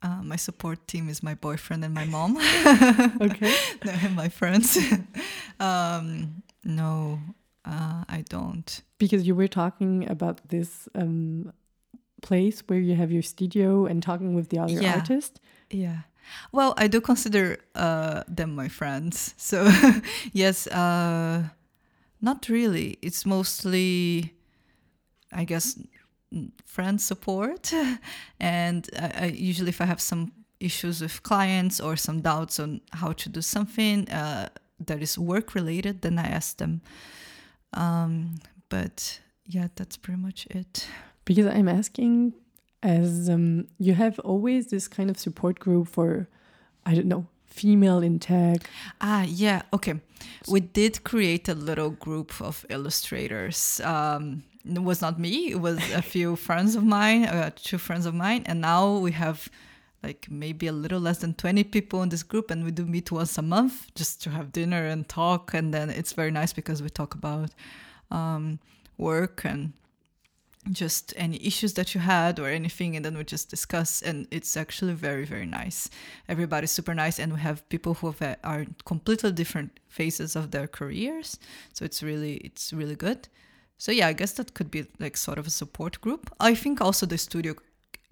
[0.00, 2.38] Uh, my support team is my boyfriend and my mom.
[3.26, 3.50] okay
[3.84, 4.78] no, and my friends.
[5.58, 7.18] um, no,
[7.64, 8.82] uh, I don't.
[9.02, 11.50] because you were talking about this um
[12.22, 14.94] place where you have your studio and talking with the other Yeah.
[14.98, 15.40] artist
[15.70, 15.98] Yeah.
[16.52, 19.34] Well, I do consider uh, them my friends.
[19.36, 19.70] So,
[20.32, 21.44] yes, uh,
[22.20, 22.98] not really.
[23.02, 24.34] It's mostly,
[25.32, 25.78] I guess,
[26.64, 27.72] friend support.
[28.40, 32.80] and I, I usually, if I have some issues with clients or some doubts on
[32.92, 34.48] how to do something uh,
[34.86, 36.80] that is work related, then I ask them.
[37.72, 38.36] Um,
[38.68, 40.86] but yeah, that's pretty much it.
[41.28, 42.32] because i'm asking
[42.82, 46.28] as um you have always this kind of support group for
[46.86, 48.68] i don't know female in tech
[49.00, 49.62] Ah, yeah.
[49.72, 49.94] Okay.
[50.48, 53.80] We did create a little group of illustrators.
[53.80, 58.06] Um, it was not me, it was a few friends of mine, uh, two friends
[58.06, 58.42] of mine.
[58.46, 59.48] And now we have
[60.02, 63.10] like maybe a little less than 20 people in this group and we do meet
[63.10, 66.80] once a month just to have dinner and talk and then it's very nice because
[66.80, 67.50] we talk about
[68.12, 68.60] um,
[68.96, 69.72] work and
[70.70, 74.56] just any issues that you had or anything and then we just discuss and it's
[74.56, 75.88] actually very very nice.
[76.28, 80.66] Everybody's super nice and we have people who have, are completely different phases of their
[80.66, 81.38] careers.
[81.72, 83.28] So it's really it's really good.
[83.78, 86.30] So yeah i guess that could be like sort of a support group.
[86.40, 87.54] I think also the studio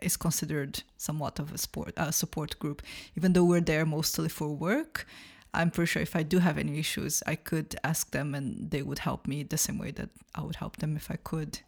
[0.00, 2.82] is considered somewhat of a uh, support group.
[3.16, 5.06] Even though we're there mostly for work
[5.54, 8.82] i'm pretty sure if i do have any issues i could ask them and they
[8.82, 11.60] would help me the same way that i would help them if i could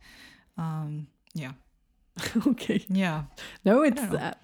[0.59, 1.53] um, yeah.
[2.47, 2.85] okay.
[2.89, 3.25] Yeah.
[3.65, 4.01] No, it's.
[4.01, 4.35] Uh,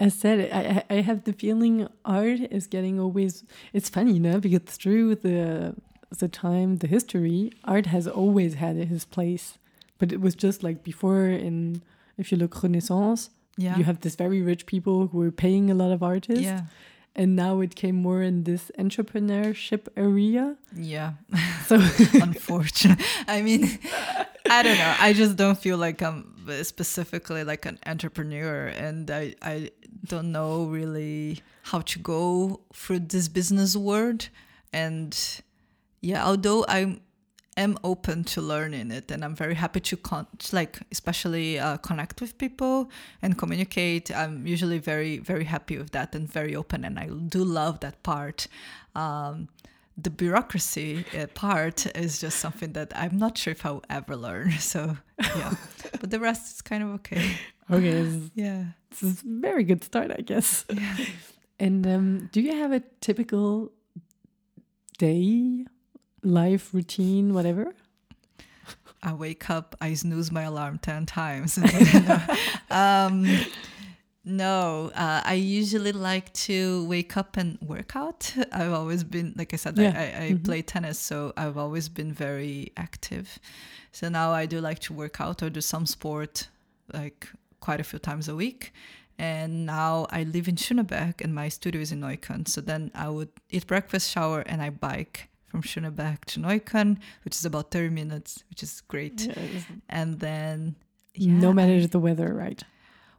[0.00, 3.44] I said I I have the feeling art is getting always.
[3.72, 5.76] It's funny, you know, because through the
[6.18, 9.58] the time, the history, art has always had his place,
[9.98, 11.82] but it was just like before in.
[12.16, 13.76] If you look Renaissance, yeah.
[13.76, 16.44] you have this very rich people who were paying a lot of artists.
[16.44, 16.62] Yeah
[17.16, 20.56] and now it came more in this entrepreneurship area.
[20.74, 21.12] Yeah.
[21.66, 21.76] So
[22.20, 23.00] unfortunate.
[23.26, 23.78] I mean,
[24.50, 24.94] I don't know.
[25.00, 29.70] I just don't feel like I'm specifically like an entrepreneur, and I I
[30.06, 34.28] don't know really how to go through this business world.
[34.74, 35.16] And
[36.02, 37.00] yeah, although I'm
[37.56, 42.20] am open to learning it and i'm very happy to con- like especially uh, connect
[42.20, 42.90] with people
[43.22, 44.10] and communicate.
[44.14, 48.02] I'm usually very very happy with that and very open and i do love that
[48.02, 48.46] part.
[48.94, 49.48] Um,
[49.96, 54.50] the bureaucracy uh, part is just something that i'm not sure if i'll ever learn
[54.58, 55.54] so yeah.
[56.00, 57.36] But the rest is kind of okay.
[57.70, 58.64] Okay yeah.
[58.90, 60.64] it's a very good start i guess.
[60.68, 60.96] Yeah.
[61.58, 63.70] And um, do you have a typical
[64.98, 65.64] day
[66.24, 67.74] life routine, whatever?
[69.02, 71.58] I wake up, I snooze my alarm 10 times.
[72.70, 73.26] um,
[74.24, 78.34] no, uh, I usually like to wake up and work out.
[78.50, 79.92] I've always been, like I said, yeah.
[79.94, 80.42] I, I, I mm-hmm.
[80.42, 83.38] play tennis, so I've always been very active.
[83.92, 86.48] So now I do like to work out or do some sport
[86.92, 87.28] like
[87.60, 88.72] quite a few times a week.
[89.18, 92.48] And now I live in Schöneberg and my studio is in Neukölln.
[92.48, 97.36] So then I would eat breakfast, shower, and I bike from Schöneberg to Neukölln, which
[97.36, 99.28] is about 30 minutes, which is great.
[99.88, 100.74] and then,
[101.14, 102.60] yeah, no matter the weather, right?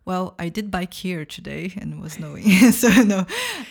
[0.03, 3.19] Well, I did bike here today and it was snowing, so no.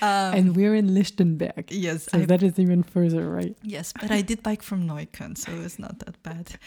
[0.00, 1.70] Um, and we're in Lichtenberg.
[1.70, 3.54] Yes, so I, that is even further, right?
[3.62, 6.58] Yes, but I did bike from Neukölln, so it's not that bad.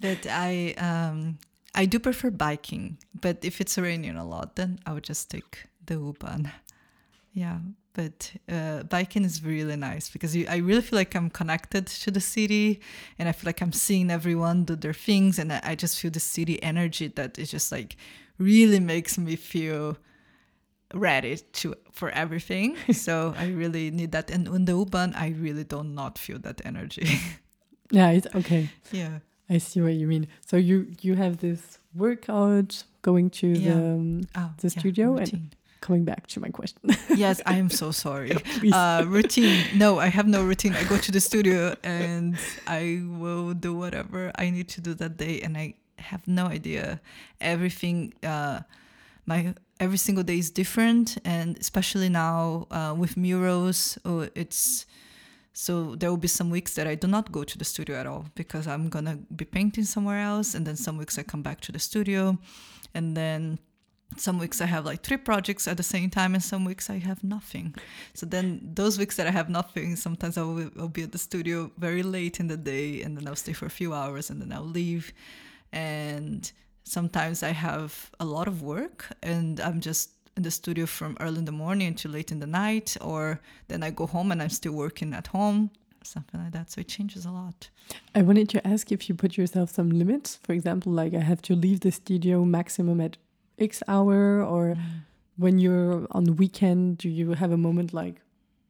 [0.00, 1.38] But I, um,
[1.72, 2.98] I do prefer biking.
[3.18, 6.50] But if it's raining a lot, then I would just take the U-Bahn.
[7.32, 7.58] Yeah,
[7.94, 12.10] but uh, biking is really nice because you, I really feel like I'm connected to
[12.10, 12.80] the city
[13.18, 16.10] and I feel like I'm seeing everyone do their things and I, I just feel
[16.10, 17.96] the city energy that is just like
[18.38, 19.96] really makes me feel
[20.92, 22.76] ready to for everything.
[22.92, 24.30] so I really need that.
[24.30, 27.08] And in the U-Bahn, I really do not not feel that energy.
[27.90, 28.70] yeah, it's okay.
[28.92, 29.20] Yeah.
[29.48, 30.26] I see what you mean.
[30.46, 33.74] So you you have this workout going to yeah.
[33.74, 35.34] the um, oh, the yeah, studio routine.
[35.34, 36.80] and coming back to my question.
[37.14, 38.32] yes, I am so sorry.
[38.72, 39.64] uh, routine.
[39.76, 40.72] No, I have no routine.
[40.72, 45.18] I go to the studio and I will do whatever I need to do that
[45.18, 47.00] day, and I have no idea.
[47.40, 48.60] Everything, uh,
[49.26, 54.86] my every single day is different, and especially now uh, with murals, oh, it's.
[55.56, 58.06] So there will be some weeks that I do not go to the studio at
[58.06, 61.60] all because I'm gonna be painting somewhere else, and then some weeks I come back
[61.60, 62.38] to the studio,
[62.92, 63.58] and then
[64.16, 66.98] some weeks I have like three projects at the same time, and some weeks I
[66.98, 67.74] have nothing.
[68.14, 71.70] So then those weeks that I have nothing, sometimes I'll, I'll be at the studio
[71.78, 74.52] very late in the day, and then I'll stay for a few hours, and then
[74.52, 75.12] I'll leave.
[75.72, 76.50] And
[76.84, 81.38] sometimes I have a lot of work, and I'm just in the studio from early
[81.38, 84.50] in the morning until late in the night, or then I go home and I'm
[84.50, 85.70] still working at home
[86.06, 86.70] something like that.
[86.70, 87.68] So it changes a lot.
[88.14, 90.36] I wanted to ask if you put yourself some limits.
[90.42, 93.16] For example, like I have to leave the studio maximum at
[93.58, 94.82] X hour or mm.
[95.36, 98.20] when you're on the weekend, do you have a moment like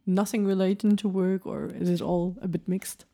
[0.06, 3.04] nothing relating to work or is it all a bit mixed?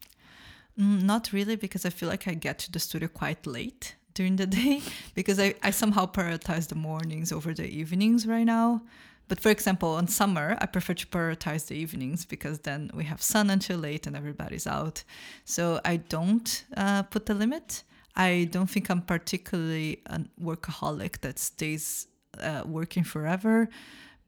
[0.78, 4.36] Mm, not really, because I feel like I get to the studio quite late during
[4.36, 4.82] the day
[5.14, 8.82] because I, I somehow prioritize the mornings over the evenings right now.
[9.28, 13.22] But for example, on summer, I prefer to prioritize the evenings because then we have
[13.22, 15.04] sun until late and everybody's out.
[15.44, 17.84] So I don't uh, put the limit.
[18.20, 22.06] I don't think I'm particularly a workaholic that stays
[22.38, 23.70] uh, working forever,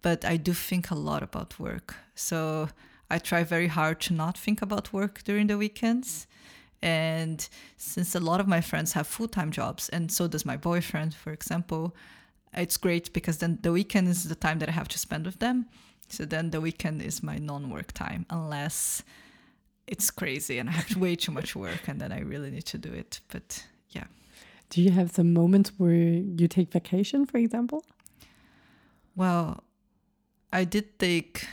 [0.01, 1.95] but I do think a lot about work.
[2.14, 2.70] So
[3.11, 6.26] I try very hard to not think about work during the weekends.
[6.80, 10.57] And since a lot of my friends have full time jobs, and so does my
[10.57, 11.95] boyfriend, for example,
[12.55, 15.38] it's great because then the weekend is the time that I have to spend with
[15.38, 15.66] them.
[16.09, 19.03] So then the weekend is my non-work time, unless
[19.86, 22.78] it's crazy and I have way too much work, and then I really need to
[22.78, 23.20] do it.
[23.28, 24.05] But yeah.
[24.70, 27.84] Do you have some moments where you take vacation, for example?
[29.14, 29.62] Well,
[30.53, 31.47] I did take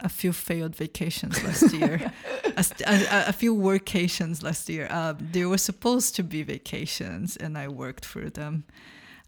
[0.00, 2.12] a few failed vacations last year,
[2.44, 4.88] a, a, a, few workations last year.
[4.90, 8.64] Um, there were supposed to be vacations, and I worked through them.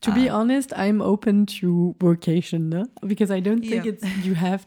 [0.02, 2.86] To be uh, honest, I'm open to workation no?
[3.06, 3.92] because I don't think yeah.
[3.92, 4.66] it's you have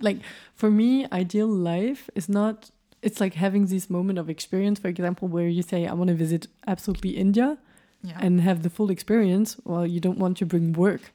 [0.00, 0.18] like
[0.54, 2.70] for me ideal life is not
[3.02, 6.14] it's like having this moment of experience for example where you say I want to
[6.14, 7.58] visit absolutely India
[8.02, 8.18] yeah.
[8.20, 11.12] and have the full experience well you don't want to bring work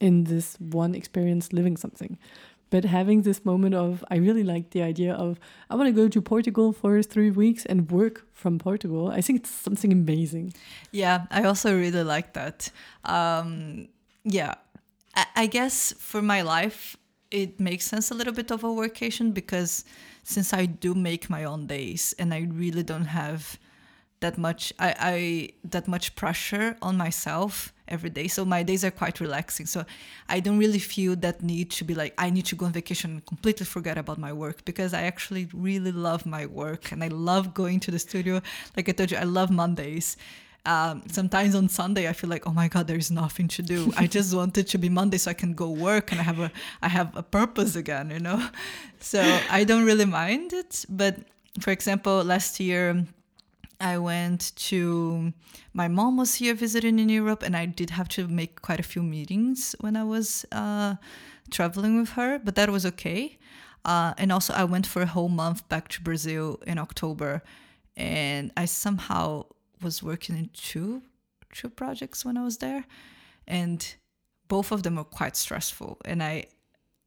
[0.00, 2.18] in this one experience living something.
[2.70, 6.06] But having this moment of i really like the idea of i want to go
[6.06, 10.52] to portugal for three weeks and work from portugal i think it's something amazing.
[10.92, 12.70] Yeah i also really like that.
[13.04, 13.88] Um,
[14.24, 14.54] yeah
[15.14, 16.96] I, I guess for my life
[17.30, 19.84] it makes sense a little bit of a workation because
[20.34, 23.58] since i do make my own days and i really don't have
[24.20, 28.28] that much I, I that much pressure on myself every day.
[28.28, 29.66] So my days are quite relaxing.
[29.66, 29.84] So
[30.28, 33.10] i don't really feel that need to be like i need to go on vacation
[33.12, 37.08] and completely forget about my work because i actually really love my work and i
[37.08, 38.42] love going to the studio.
[38.76, 40.16] Like i told you i love mondays
[40.68, 43.92] um, sometimes on Sunday I feel like oh my god there is nothing to do.
[43.96, 46.40] I just want it to be Monday so I can go work and I have
[46.40, 46.50] a
[46.82, 48.40] I have a purpose again, you know.
[49.00, 50.84] So I don't really mind it.
[50.88, 51.14] But
[51.60, 53.06] for example, last year
[53.80, 55.32] I went to
[55.72, 58.82] my mom was here visiting in Europe, and I did have to make quite a
[58.82, 60.96] few meetings when I was uh,
[61.50, 63.38] traveling with her, but that was okay.
[63.84, 67.42] Uh, and also, I went for a whole month back to Brazil in October,
[67.96, 69.44] and I somehow
[69.82, 71.02] was working in two
[71.54, 72.84] two projects when I was there,
[73.46, 73.94] and
[74.48, 75.98] both of them were quite stressful.
[76.04, 76.46] And I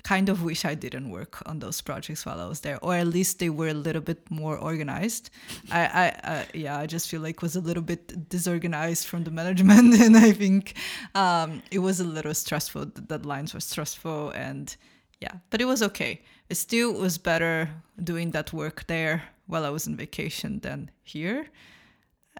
[0.03, 3.07] kind of wish I didn't work on those projects while I was there, or at
[3.07, 5.29] least they were a little bit more organized.
[5.71, 9.31] I, I, I yeah, I just feel like was a little bit disorganized from the
[9.41, 10.75] management, and I think
[11.15, 12.85] um, it was a little stressful.
[12.85, 14.75] The deadlines were stressful, and
[15.19, 16.21] yeah, but it was okay.
[16.49, 17.69] It still was better
[18.03, 21.47] doing that work there while I was on vacation than here,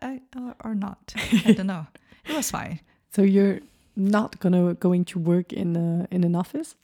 [0.02, 1.14] I, or, or not.
[1.46, 1.88] I don't know.
[2.26, 2.80] It was fine.
[3.12, 3.60] So you're
[3.96, 6.76] not gonna going to work in a, in an office?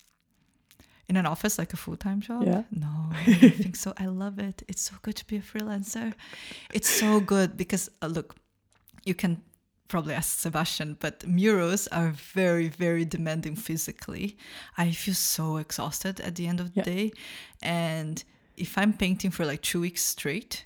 [1.10, 3.24] in an office like a full-time job yeah no i
[3.62, 6.14] think so i love it it's so good to be a freelancer
[6.74, 8.36] it's so good because uh, look
[9.06, 9.42] you can
[9.88, 14.38] probably ask sebastian but murals are very very demanding physically
[14.78, 16.84] i feel so exhausted at the end of the yeah.
[16.84, 17.12] day
[17.62, 18.26] and
[18.58, 20.66] if i'm painting for like two weeks straight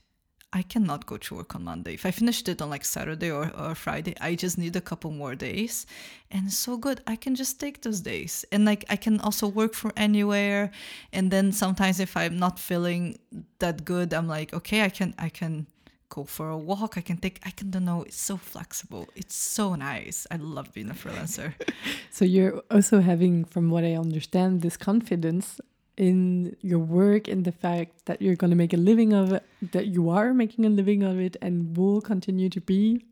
[0.53, 1.93] I cannot go to work on Monday.
[1.93, 5.11] If I finished it on like Saturday or, or Friday, I just need a couple
[5.11, 5.85] more days.
[6.29, 7.01] And so good.
[7.07, 8.43] I can just take those days.
[8.51, 10.71] And like I can also work from anywhere.
[11.13, 13.17] And then sometimes if I'm not feeling
[13.59, 15.67] that good, I'm like, okay, I can I can
[16.09, 16.97] go for a walk.
[16.97, 18.03] I can take I can don't know.
[18.03, 19.07] It's so flexible.
[19.15, 20.27] It's so nice.
[20.29, 21.53] I love being a freelancer.
[22.11, 25.61] so you're also having, from what I understand, this confidence
[25.97, 29.43] in your work and the fact that you're going to make a living of it,
[29.71, 33.05] that you are making a living of it and will continue to be?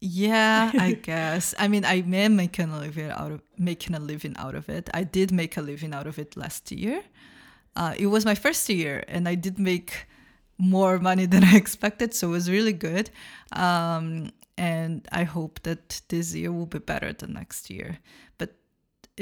[0.00, 1.54] Yeah, I guess.
[1.58, 4.90] I mean, I am making a living out of making a living out of it.
[4.92, 7.02] I did make a living out of it last year.
[7.76, 10.06] Uh, it was my first year, and I did make
[10.58, 13.10] more money than I expected, so it was really good.
[13.52, 17.98] Um, and I hope that this year will be better than next year.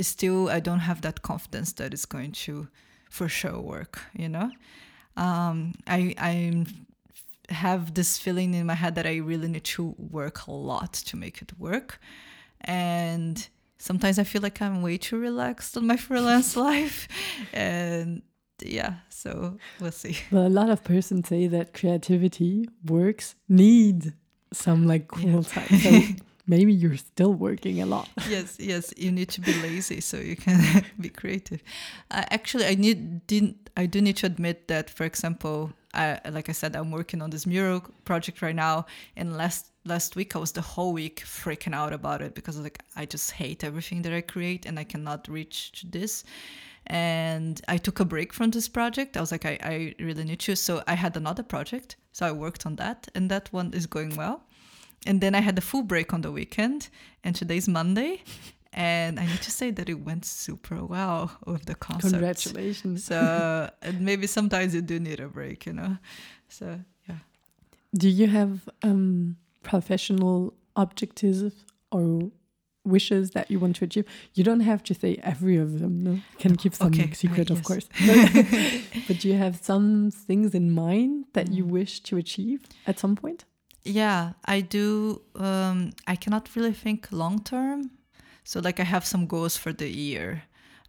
[0.00, 2.68] Still I don't have that confidence that it's going to
[3.10, 4.02] for sure work.
[4.16, 4.50] You know,
[5.16, 6.66] um, I I
[7.52, 11.16] have this feeling in my head that I really need to work a lot to
[11.16, 12.00] make it work,
[12.60, 17.08] and sometimes I feel like I'm way too relaxed on my freelance life,
[17.52, 18.22] and
[18.64, 20.16] yeah, so we'll see.
[20.30, 24.12] Well, a lot of persons say that creativity works need
[24.52, 25.42] some like cool yeah.
[25.42, 25.78] time.
[25.80, 28.08] So maybe you're still working a lot.
[28.28, 31.62] yes, yes, you need to be lazy so you can be creative.
[32.10, 36.48] Uh, actually, I need didn't I do need to admit that, for example, I, like
[36.48, 38.86] I said, I'm working on this mural project right now,
[39.16, 42.78] and last last week I was the whole week freaking out about it because like
[42.96, 46.24] I just hate everything that I create and I cannot reach to this.
[46.86, 49.16] And I took a break from this project.
[49.16, 50.56] I was like, I, I really need to.
[50.56, 51.96] So I had another project.
[52.12, 54.42] So I worked on that, and that one is going well
[55.06, 56.88] and then I had a full break on the weekend,
[57.24, 58.22] and today's Monday.
[58.72, 62.10] And I need to say that it went super well with the concert.
[62.10, 63.02] Congratulations.
[63.04, 65.96] So and maybe sometimes you do need a break, you know.
[66.48, 66.78] So
[67.08, 67.16] yeah.
[67.96, 71.52] Do you have um, professional objectives
[71.90, 72.30] or
[72.84, 74.06] wishes that you want to achieve.
[74.34, 76.02] You don't have to say every of them.
[76.02, 77.66] No, you can keep some Okay, secret, uh, of yes.
[77.66, 77.88] course.
[79.06, 81.70] but do you have some things in mind that you Mm.
[81.70, 83.44] wish to achieve at some point?
[83.84, 85.22] Yeah, I do.
[85.34, 87.90] Um, I cannot really think long term.
[88.44, 90.42] So, like, I have some goals for the year.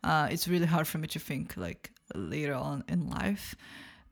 [0.03, 3.55] Uh, it's really hard for me to think like later on in life.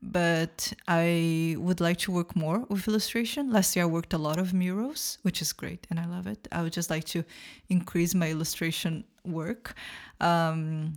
[0.02, 3.50] But I would like to work more with illustration.
[3.52, 6.48] Last year, I worked a lot of murals, which is great, and I love it.
[6.52, 7.22] I would just like to
[7.68, 9.74] increase my illustration work.
[10.20, 10.96] Um,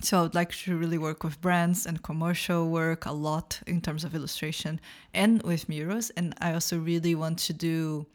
[0.00, 3.80] so I would like to really work with brands and commercial work a lot in
[3.80, 4.80] terms of illustration
[5.12, 6.10] and with murals.
[6.10, 8.06] And I also really want to do.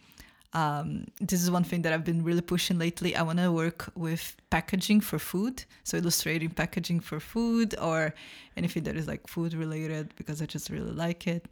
[0.54, 3.16] Um, this is one thing that I've been really pushing lately.
[3.16, 8.14] I want to work with packaging for food, so illustrating packaging for food or
[8.56, 11.46] anything that is like food related because I just really like it.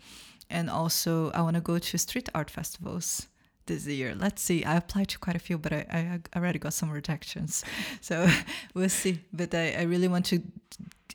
[0.49, 3.27] And also, I want to go to street art festivals
[3.65, 4.15] this year.
[4.15, 4.63] Let's see.
[4.63, 7.63] I applied to quite a few, but I, I already got some rejections.
[8.01, 8.27] So
[8.73, 9.19] we'll see.
[9.33, 10.41] But I, I really want to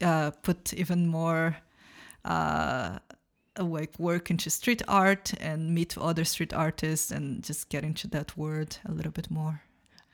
[0.02, 1.56] uh, put even more
[2.24, 2.98] uh,
[3.58, 8.36] like work into street art and meet other street artists and just get into that
[8.36, 9.62] world a little bit more.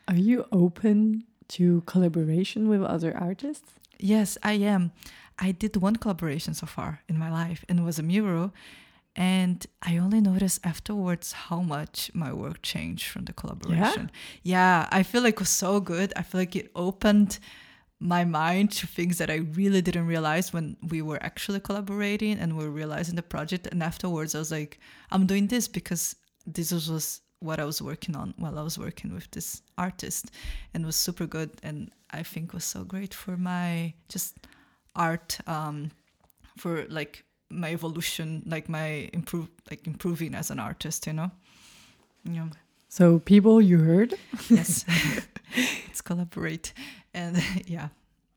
[0.09, 3.73] Are you open to collaboration with other artists?
[3.99, 4.93] Yes, I am.
[5.39, 8.53] I did one collaboration so far in my life, and it was a mural.
[9.17, 14.11] And I only noticed afterwards how much my work changed from the collaboration.
[14.43, 16.13] Yeah, yeah I feel like it was so good.
[16.17, 17.39] I feel like it opened
[17.99, 22.59] my mind to things that I really didn't realize when we were actually collaborating and
[22.59, 23.67] we were realizing the project.
[23.69, 24.79] And afterwards, I was like,
[25.11, 26.15] I'm doing this because
[26.47, 30.31] this was- what I was working on while I was working with this artist,
[30.73, 31.51] and it was super good.
[31.63, 34.35] And I think was so great for my just
[34.95, 35.91] art, um,
[36.57, 41.07] for like my evolution, like my improve, like improving as an artist.
[41.07, 41.31] You know,
[42.25, 42.49] yeah
[42.89, 44.15] So, people you heard,
[44.51, 44.85] yes
[45.87, 46.73] let's collaborate
[47.15, 47.37] and
[47.67, 47.89] yeah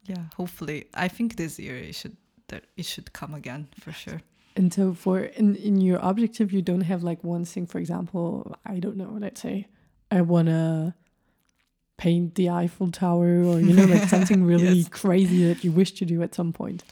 [0.06, 2.16] yeah hopefully i think this year it should
[2.48, 4.22] that it should come again for sure
[4.56, 7.68] and so for in in your objective, you don't have like one thing.
[7.68, 9.18] For example, I don't know.
[9.20, 9.68] Let's say
[10.12, 10.96] I wanna
[11.98, 14.90] paint the Eiffel Tower, or you know, like something really Yes.
[14.90, 16.84] crazy that you wish to do at some point.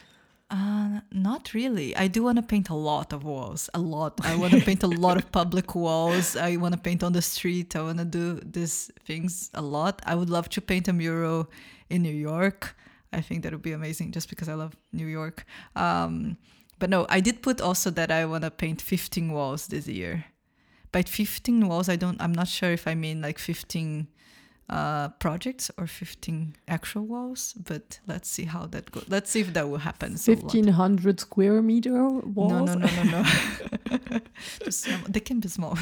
[0.50, 1.96] Uh not really.
[1.96, 4.20] I do want to paint a lot of walls a lot.
[4.24, 6.36] I want to paint a lot of public walls.
[6.36, 7.76] I want to paint on the street.
[7.76, 10.02] I want to do these things a lot.
[10.06, 11.52] I would love to paint a mural
[11.90, 12.76] in new york.
[13.12, 15.46] I think that would be amazing just because i love new york.
[15.76, 16.38] Um
[16.80, 20.26] but no i did put also that i want to paint 15 walls this year.
[20.92, 24.08] By 15 walls i don't i'm not sure if i mean like 15
[24.70, 29.54] uh projects or 15 actual walls but let's see how that goes let's see if
[29.54, 32.04] that will happen So, Fifteen hundred square meter
[32.36, 32.52] walls.
[32.52, 34.20] no no no no no
[35.14, 35.78] they can be small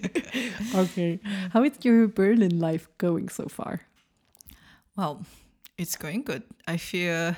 [0.74, 1.18] okay.
[1.52, 3.80] How is your Berlin life going so far?
[4.96, 5.24] well
[5.78, 7.34] it's going good i feel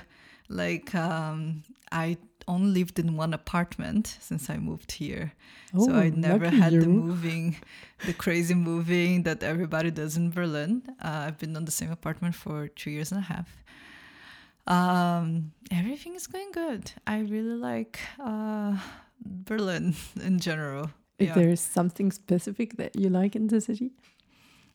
[0.49, 1.62] like um
[1.93, 2.16] i
[2.49, 5.32] only lived in one apartment since i moved here
[5.74, 7.57] so I Oh, never had the moving,
[8.05, 10.82] the crazy moving that everybody does in Berlin.
[11.01, 13.49] Uh, I've been on the same apartment for two years and a half.
[14.66, 16.93] Um, everything is going good.
[17.07, 18.76] I really like uh,
[19.24, 20.90] Berlin in general.
[21.18, 21.34] Is yeah.
[21.34, 23.93] there something specific that you like in the city,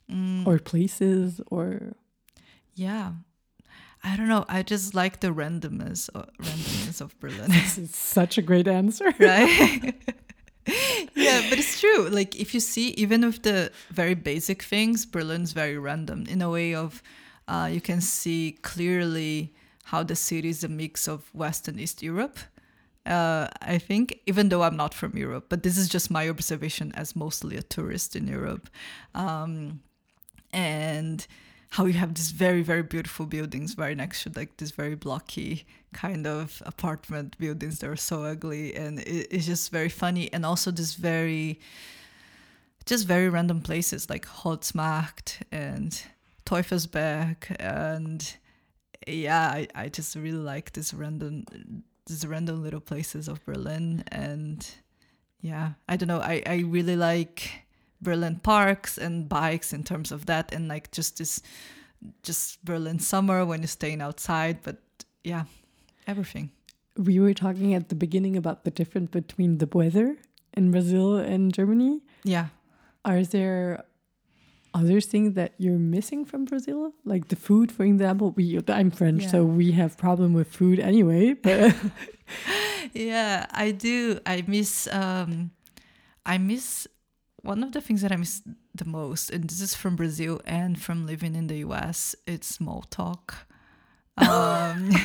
[0.09, 1.93] Mm, or places, or
[2.75, 3.11] yeah,
[4.03, 4.45] I don't know.
[4.47, 7.51] I just like the randomness, of, randomness of Berlin.
[7.51, 9.05] this is such a great answer.
[9.19, 9.95] right?
[11.15, 12.09] yeah, but it's true.
[12.09, 16.49] Like if you see, even with the very basic things, Berlin's very random in a
[16.49, 17.01] way of
[17.47, 19.53] uh, you can see clearly
[19.85, 22.37] how the city is a mix of West and East Europe.
[23.05, 26.91] Uh, I think, even though I'm not from Europe, but this is just my observation
[26.93, 28.69] as mostly a tourist in Europe.
[29.15, 29.79] Um,
[30.51, 31.25] and
[31.69, 35.65] how you have these very, very beautiful buildings right next to like this very blocky
[35.93, 38.75] kind of apartment buildings that are so ugly.
[38.75, 40.31] And it, it's just very funny.
[40.31, 41.59] And also this very,
[42.85, 46.01] just very random places like Holzmarkt and
[46.45, 47.55] Teufelsberg.
[47.59, 48.35] And
[49.05, 51.45] yeah, I, I just really like this random,
[52.05, 54.03] these random little places of Berlin.
[54.07, 54.65] And
[55.41, 56.21] yeah, I don't know.
[56.21, 57.66] I, I really like
[58.01, 61.41] Berlin parks and bikes in terms of that, and like just this,
[62.23, 64.59] just Berlin summer when you're staying outside.
[64.63, 64.77] But
[65.23, 65.45] yeah,
[66.05, 66.51] everything.
[66.97, 70.17] We were talking at the beginning about the difference between the weather
[70.55, 72.01] in Brazil and Germany.
[72.23, 72.47] Yeah.
[73.05, 73.83] Are there
[74.73, 78.31] other things that you're missing from Brazil, like the food, for example?
[78.31, 79.29] We I'm French, Yeah.
[79.29, 81.33] so we have problem with food anyway.
[81.33, 81.75] But
[82.93, 84.19] yeah, I do.
[84.25, 85.51] I miss um
[86.25, 86.87] I miss
[87.47, 88.41] one of the things that I miss
[88.75, 92.15] the most, and this is from Brazil and from living in the US.
[92.27, 93.47] It's small talk.
[94.17, 94.91] Um,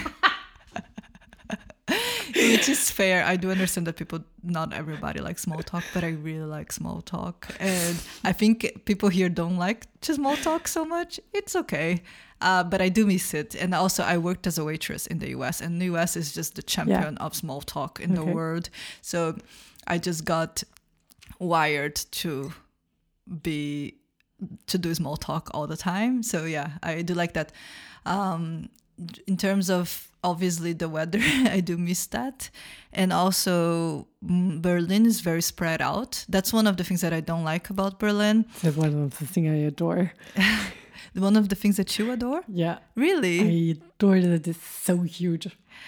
[2.35, 3.25] which is fair.
[3.25, 7.01] I do understand that people, not everybody likes small talk, but I really like small
[7.03, 7.49] talk.
[7.61, 11.21] And I think people here don't like small talk so much.
[11.33, 12.03] It's okay.
[12.41, 13.55] Uh, but I do miss it.
[13.55, 16.57] And also, I worked as a waitress in the US, and the US is just
[16.57, 18.69] the champion of small talk in the world.
[19.01, 19.37] So
[19.87, 20.65] I just got
[21.43, 22.53] wired to
[23.43, 23.95] be
[24.67, 26.23] to do small talk all the time.
[26.23, 27.53] So yeah, I do like that.
[28.07, 28.69] Um,
[29.27, 31.21] in terms of obviously the weather,
[31.57, 32.51] I do miss that,
[32.93, 36.25] and also mm, Berlin is very spread out.
[36.29, 38.47] That's one of the things that I don't like about Berlin.
[38.63, 40.13] That's one of the things I adore.
[41.15, 43.41] One of the things that you adore, Yeah, really.
[43.41, 45.47] I adore that it's so huge.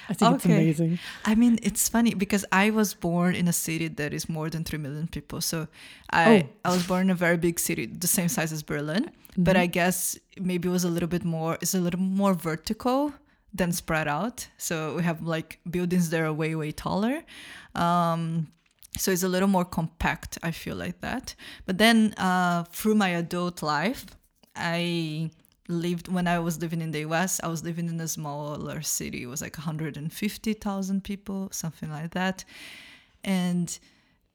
[0.09, 0.99] I think it's amazing.
[1.25, 4.65] I mean, it's funny because I was born in a city that is more than
[4.65, 5.41] 3 million people.
[5.41, 5.69] So
[6.11, 6.25] I,
[6.65, 6.69] Oh.
[6.71, 9.11] I was born in a very big city, the same size as Berlin.
[9.37, 13.13] But I guess maybe it was a little bit more, it's a little more vertical
[13.53, 14.49] than spread out.
[14.59, 17.23] So we have like buildings that are way, way taller.
[17.75, 18.49] Um,
[18.97, 21.35] so it's a little more compact, I feel like that.
[21.67, 24.07] But then uh, through my adult life,
[24.55, 25.31] I
[25.69, 29.23] lived when I was living in the US, I was living in a smaller city.
[29.23, 32.45] It was like 150,000 people, something like that.
[33.23, 33.79] And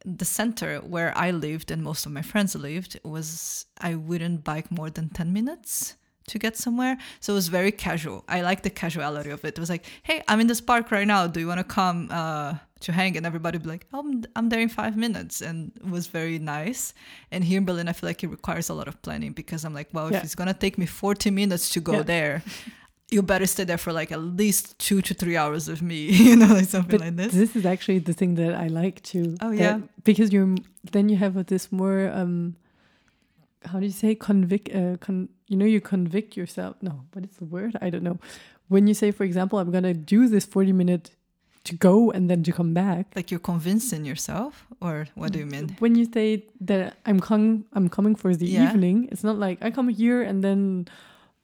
[0.06, 4.72] the center where I lived and most of my friends lived was I wouldn't bike
[4.72, 5.96] more than 10 minutes
[6.28, 6.98] to get somewhere.
[7.20, 8.24] So it was very casual.
[8.28, 9.50] I like the casuality of it.
[9.50, 11.28] It was like, hey, I'm in this park right now.
[11.28, 13.18] Do you want to come uh, to hang?
[13.18, 15.42] And everybody would be like, oh, I'm, I'm there in five minutes.
[15.42, 16.94] And it was very nice.
[17.32, 19.74] And here in Berlin, I feel like it requires a lot of planning because I'm
[19.74, 20.18] like, well, Yeah.
[20.20, 22.04] if it's going to take me 40 minutes to go Yeah.
[22.04, 22.44] there,
[23.12, 26.36] you better stay there for like at least two to three hours with me, you
[26.36, 27.34] know, like something But like this.
[27.34, 29.36] this is actually the thing that I like too.
[29.42, 29.80] Oh, that- yeah?
[30.04, 30.56] because you're
[30.92, 32.56] then you have this more um,
[33.66, 34.74] how do you say convict?
[34.74, 36.78] Uh, con, you know, you convict yourself.
[36.82, 37.76] No, what is the word?
[37.82, 38.18] I don't know.
[38.70, 41.12] When you say, for example, I'm gonna do this 40 minute
[41.66, 43.08] to go and then to come back.
[43.16, 45.76] Like you're convincing yourself, or what do you mean?
[45.80, 48.70] When you say that I'm com- I'm coming for the Yeah.
[48.70, 50.88] evening, it's not like I come here and then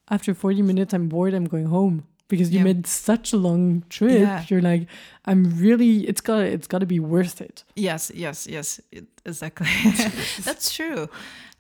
[0.10, 2.04] after 40 minutes I'm bored, I'm going home.
[2.28, 2.64] Because you Yeah.
[2.74, 4.44] made such a long trip, Yeah.
[4.50, 4.88] you're like,
[5.26, 6.08] I'm really.
[6.08, 7.64] It's gotta, it's gotta be worth it.
[7.76, 9.68] Yes, yes, yes, it, exactly.
[10.44, 11.08] That's true.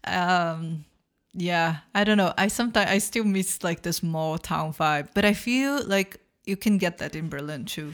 [0.05, 0.85] Um,
[1.33, 2.33] yeah, I don't know.
[2.37, 6.57] I sometimes I still miss like the small town vibe, but I feel like you
[6.57, 7.93] can get that in Berlin too.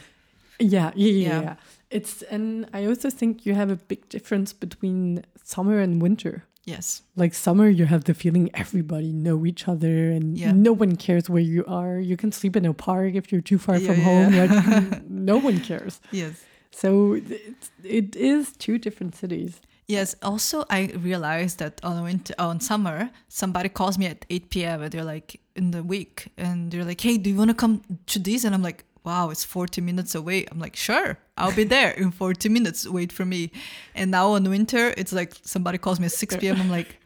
[0.61, 1.55] Yeah, yeah, yeah, Yeah.
[1.89, 6.43] It's and I also think you have a big difference between summer and winter.
[6.63, 10.51] Yes, Like summer, you have the feeling everybody know each other and Yeah.
[10.53, 11.99] no one cares where you are.
[11.99, 14.31] You can sleep in a park if you're too far Yeah, from home.
[14.37, 15.99] Like no one cares.
[16.11, 16.33] yes,
[16.71, 19.59] So it's, it is two different cities.
[19.87, 20.15] yes.
[20.21, 24.81] Also, I realized that on winter, on summer, somebody calls me at eight p.m.
[24.83, 27.81] and they're like in the week, and they're like, "Hey, do you want to come
[28.13, 28.85] to this?" And I'm like.
[29.03, 30.45] Wow, it's 40 minutes away.
[30.51, 32.87] I'm like, sure, I'll be there in 40 minutes.
[32.87, 33.51] Wait for me.
[33.95, 36.61] And now in winter, it's like somebody calls me at 6 p.m.
[36.61, 36.97] I'm like,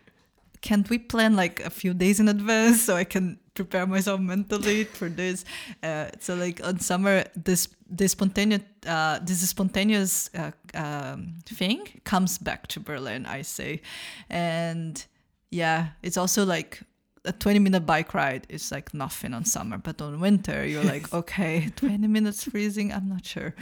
[0.61, 4.84] can't we plan like a few days in advance so I can prepare myself mentally
[4.84, 5.45] for this?
[5.81, 12.39] Uh, so like on summer, this this spontaneous uh, this spontaneous uh, um, thing comes
[12.39, 13.81] back to Berlin, I say,
[14.30, 15.05] and
[15.51, 16.81] yeah, it's also like
[17.26, 21.14] a 20 minute bike ride is like nothing on summer, but on winter you're like,
[21.19, 23.56] okay, 20 minutes freezing, I'm not sure.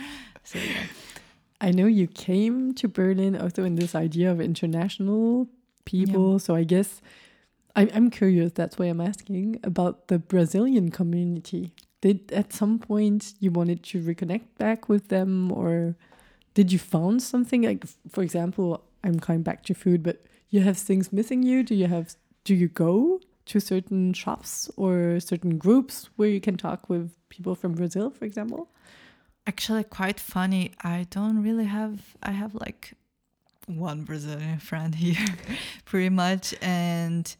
[0.44, 0.84] So yeah.
[1.61, 5.48] I know you came to Berlin also in this idea of international
[5.85, 6.40] people.
[6.40, 7.02] So I guess
[7.76, 11.73] I'm, I'm curious, that's why I'm asking about the Brazilian community.
[12.02, 15.95] Did at some point you wanted to reconnect back with them or
[16.53, 20.77] did you found something like for example, I'm coming back to food, but you have
[20.77, 21.64] things missing you?
[21.64, 26.57] Do you have do you go to certain shops or certain groups where you can
[26.57, 28.70] talk with people from Brazil, for example?
[29.48, 30.72] actually quite funny.
[30.82, 32.15] I don't really have.
[32.22, 32.94] I have like
[33.68, 35.26] one Brazilian friend here,
[35.86, 37.36] pretty much, and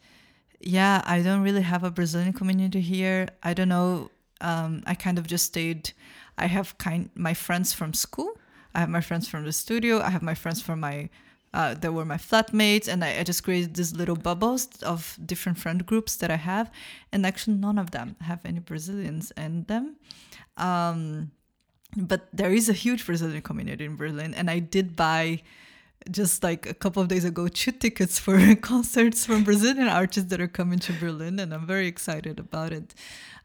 [0.60, 3.28] yeah, I don't really have a Brazilian community here.
[3.42, 4.12] I don't know.
[4.42, 5.92] Um, I kind of just stayed.
[6.38, 8.38] I have kind my friends from school.
[8.76, 10.02] I have my friends from the studio.
[10.02, 11.10] I have my friends from my.
[11.54, 15.60] Uh, that were my flatmates, and I, I just created these little bubbles of different
[15.60, 16.72] friend groups that I have,
[17.12, 19.98] and actually none of them have any Brazilians in them.
[20.58, 21.32] Um,
[21.96, 25.44] but there is a huge Brazilian community in Berlin, and I did buy
[26.12, 30.42] just like a couple of days ago two tickets for concerts from Brazilian artists that
[30.42, 32.94] are coming to Berlin, and I'm very excited about it.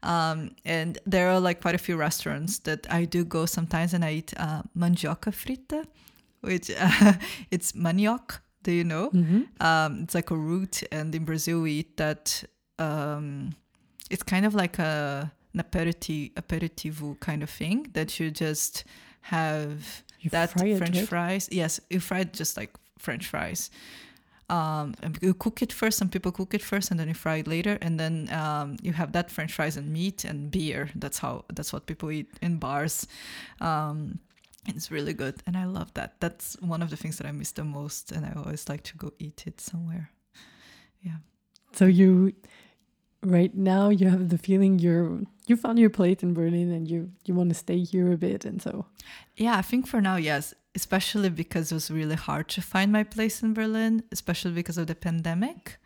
[0.03, 4.03] Um, and there are like quite a few restaurants that I do go sometimes, and
[4.03, 5.85] I eat uh, mandioca frita,
[6.41, 7.13] which uh,
[7.51, 9.09] it's manioc Do you know?
[9.11, 9.47] Mhm.
[9.61, 12.43] Um, it's like a root, and in Brazil we eat that.
[12.77, 13.55] Um,
[14.09, 18.83] it's kind of like a an aperitivo, aperitivo kind of thing that you just
[19.21, 21.07] have You that fry it, French right?
[21.07, 21.49] fries.
[21.51, 23.69] Yes, you fry it just like French fries.
[24.49, 25.97] Um, and you cook it first.
[25.97, 27.77] Some people cook it first, and then you fry it later.
[27.81, 30.89] And then um, you have that French fries and meat and beer.
[30.95, 31.45] That's how.
[31.53, 33.07] That's what people eat in bars.
[33.61, 34.19] Um,
[34.75, 36.19] it's really good, and I love that.
[36.19, 38.97] That's one of the things that I miss the most, and I always like to
[38.97, 40.11] go eat it somewhere.
[41.01, 41.17] Yeah.
[41.73, 42.33] So you,
[43.23, 47.11] right now, you have the feeling you're you found your place in Berlin, and you
[47.25, 48.85] you want to stay here a bit, and so
[49.37, 50.53] Yeah, I think for now, yes.
[50.75, 54.87] Especially because it was really hard to find my place in Berlin, especially because of
[54.87, 55.77] the pandemic.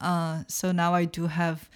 [0.00, 1.68] Uh, so now I do have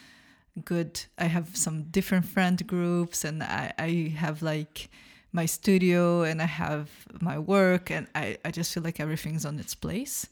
[0.64, 4.88] good, I have some different friend groups and I, I have like
[5.34, 6.88] my studio and I have
[7.20, 10.28] my work and I, I just feel like everything's on its place.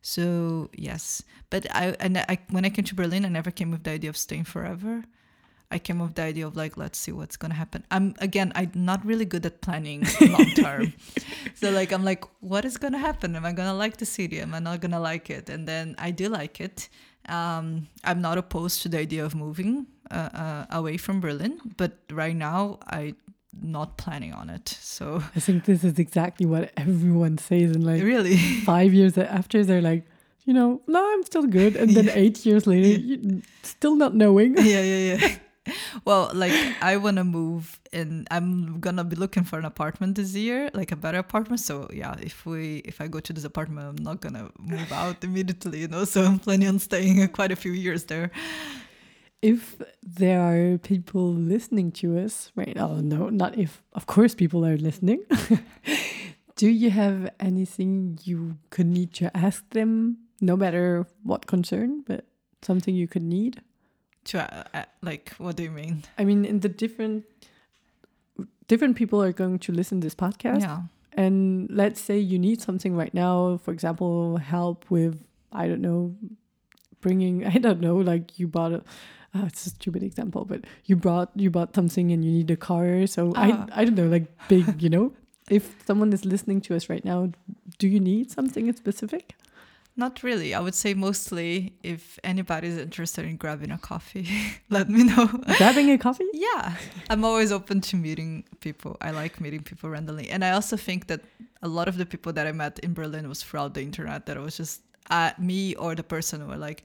[0.00, 3.84] So yes, but I, and I when I came to Berlin, I never came with
[3.84, 5.04] the idea of staying forever.
[5.70, 7.84] I came with the idea of like, let's see what's gonna happen.
[7.90, 10.92] I'm again, I'm not really good at planning long term.
[11.54, 13.36] so like, I'm like, what is gonna happen?
[13.36, 14.40] Am I gonna like the city?
[14.40, 15.50] Am I not gonna like it?
[15.50, 16.88] And then I do like it.
[17.28, 21.98] Um, I'm not opposed to the idea of moving uh, uh, away from Berlin, but
[22.12, 23.14] right now I
[23.62, 24.68] not planning on it.
[24.68, 29.64] So I think this is exactly what everyone says, and like really, five years after,
[29.64, 30.04] they're like,
[30.44, 32.14] you know, no, I'm still good, and then Yeah.
[32.14, 33.40] eight years later, Yeah.
[33.62, 34.56] still not knowing.
[34.58, 35.36] yeah, yeah, yeah.
[36.04, 40.32] Well, like I want to move and I'm gonna be looking for an apartment this
[40.36, 41.58] year, like a better apartment.
[41.60, 45.24] So yeah, if we if I go to this apartment, I'm not gonna move out
[45.24, 46.04] immediately, you know.
[46.04, 48.30] So I'm planning on staying quite a few years there.
[49.42, 54.64] If there are people listening to us right now, no, not if, of course, people
[54.64, 55.22] are listening.
[56.56, 62.24] Do you have anything you could need to ask them, no matter what concern, but
[62.62, 63.60] something you could need?
[64.26, 66.02] To uh, uh, like, what do you mean?
[66.18, 67.24] I mean, in the different
[68.68, 70.80] different people are going to listen to this podcast, Yeah,
[71.12, 75.22] and let's say you need something right now, for example, help with
[75.52, 76.16] I don't know,
[77.00, 78.82] bringing I don't know, like you bought a.
[79.36, 82.56] Oh, it's a stupid example, but you brought you bought something and you need a
[82.56, 83.06] car.
[83.06, 83.66] So Ah.
[83.74, 85.12] I I don't know, like big, you know.
[85.58, 87.30] If someone is listening to us right now,
[87.78, 89.34] do you need something specific?
[89.98, 90.52] not really.
[90.52, 94.28] I would say mostly if anybody's interested in grabbing a coffee,
[94.76, 95.26] let me know.
[95.56, 96.28] Grabbing a coffee?
[96.48, 96.74] Yeah,
[97.08, 98.92] I'm always open to meeting people.
[99.00, 101.20] I like meeting people randomly, and I also think that
[101.62, 104.26] a lot of the people that I met in Berlin was throughout the internet.
[104.26, 106.80] That it was just uh, me or the person who were like,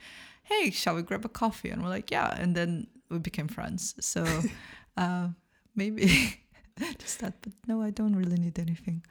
[0.52, 3.96] "Hey, shall we grab a coffee?" And we're like, "Yeah," and then we became friends.
[4.00, 4.26] So
[4.98, 5.30] uh,
[5.76, 6.40] maybe
[7.00, 7.34] just that.
[7.42, 9.04] But no, I don't really need anything.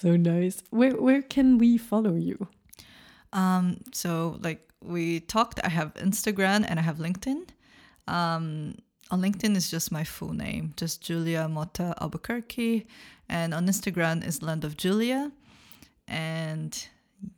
[0.00, 0.62] So nice.
[0.70, 2.48] Where where can we follow you?
[3.32, 7.48] Um, so like we talked, I have Instagram and I have LinkedIn.
[8.08, 8.76] Um,
[9.10, 12.86] on LinkedIn is just my full name, just Julia Mota Albuquerque,
[13.28, 15.32] and on Instagram is Land of Julia,
[16.08, 16.88] and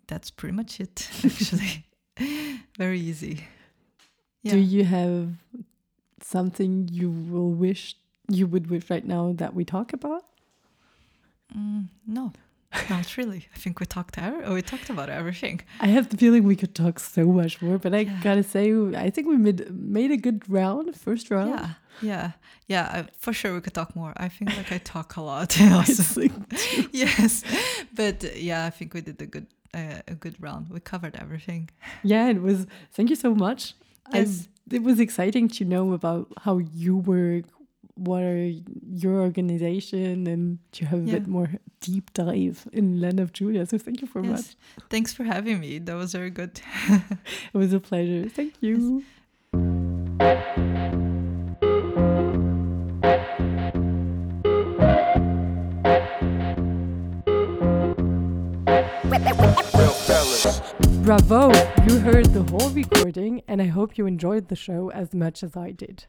[0.07, 1.09] that's pretty much it.
[1.25, 1.87] Actually,
[2.79, 3.45] very easy.
[4.45, 5.29] Do you have
[6.21, 7.97] something you will wish
[8.29, 10.25] you would wish right now that we talk about?
[11.57, 12.33] Mm, no,
[12.89, 13.47] not really.
[13.55, 14.17] I think we talked.
[14.49, 15.61] We talked about everything.
[15.81, 18.21] I have the feeling we could talk so much more, but I Yeah.
[18.23, 21.51] gotta say, I think we made made a good round, first round.
[21.51, 22.32] Yeah, yeah,
[22.66, 22.85] yeah.
[22.93, 24.12] I, for sure, we could talk more.
[24.16, 25.56] I think like I talk a lot.
[26.93, 27.44] Yes,
[27.94, 30.69] but yeah, I think we did a good uh, a good round.
[30.70, 31.70] We covered everything.
[32.02, 32.66] yeah, it was.
[32.93, 33.74] Thank you so much.
[34.12, 34.48] Yes.
[34.70, 37.44] I, it was exciting to know about how you work,
[37.94, 38.47] what are
[39.05, 41.19] your organization, and to have a Yeah.
[41.19, 41.51] bit more
[41.81, 43.66] deep dive in Land of Julia.
[43.66, 44.56] So thank you so much.
[44.89, 45.78] Thanks for having me.
[45.78, 46.60] That was very good.
[46.89, 48.28] It was a pleasure.
[48.28, 49.02] Thank you.
[49.52, 51.02] Real
[60.43, 61.52] Bravo!
[61.86, 65.56] You heard the whole recording, and I hope you enjoyed the show as much as
[65.56, 66.06] I did.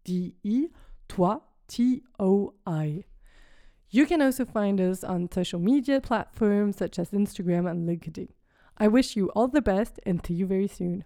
[0.03, 0.67] D-E,
[1.07, 1.37] Toi,
[1.67, 3.05] T-O-I.
[3.89, 8.29] You can also find us on social media platforms such as Instagram and LinkedIn.
[8.77, 11.05] I wish you all the best and see you very soon.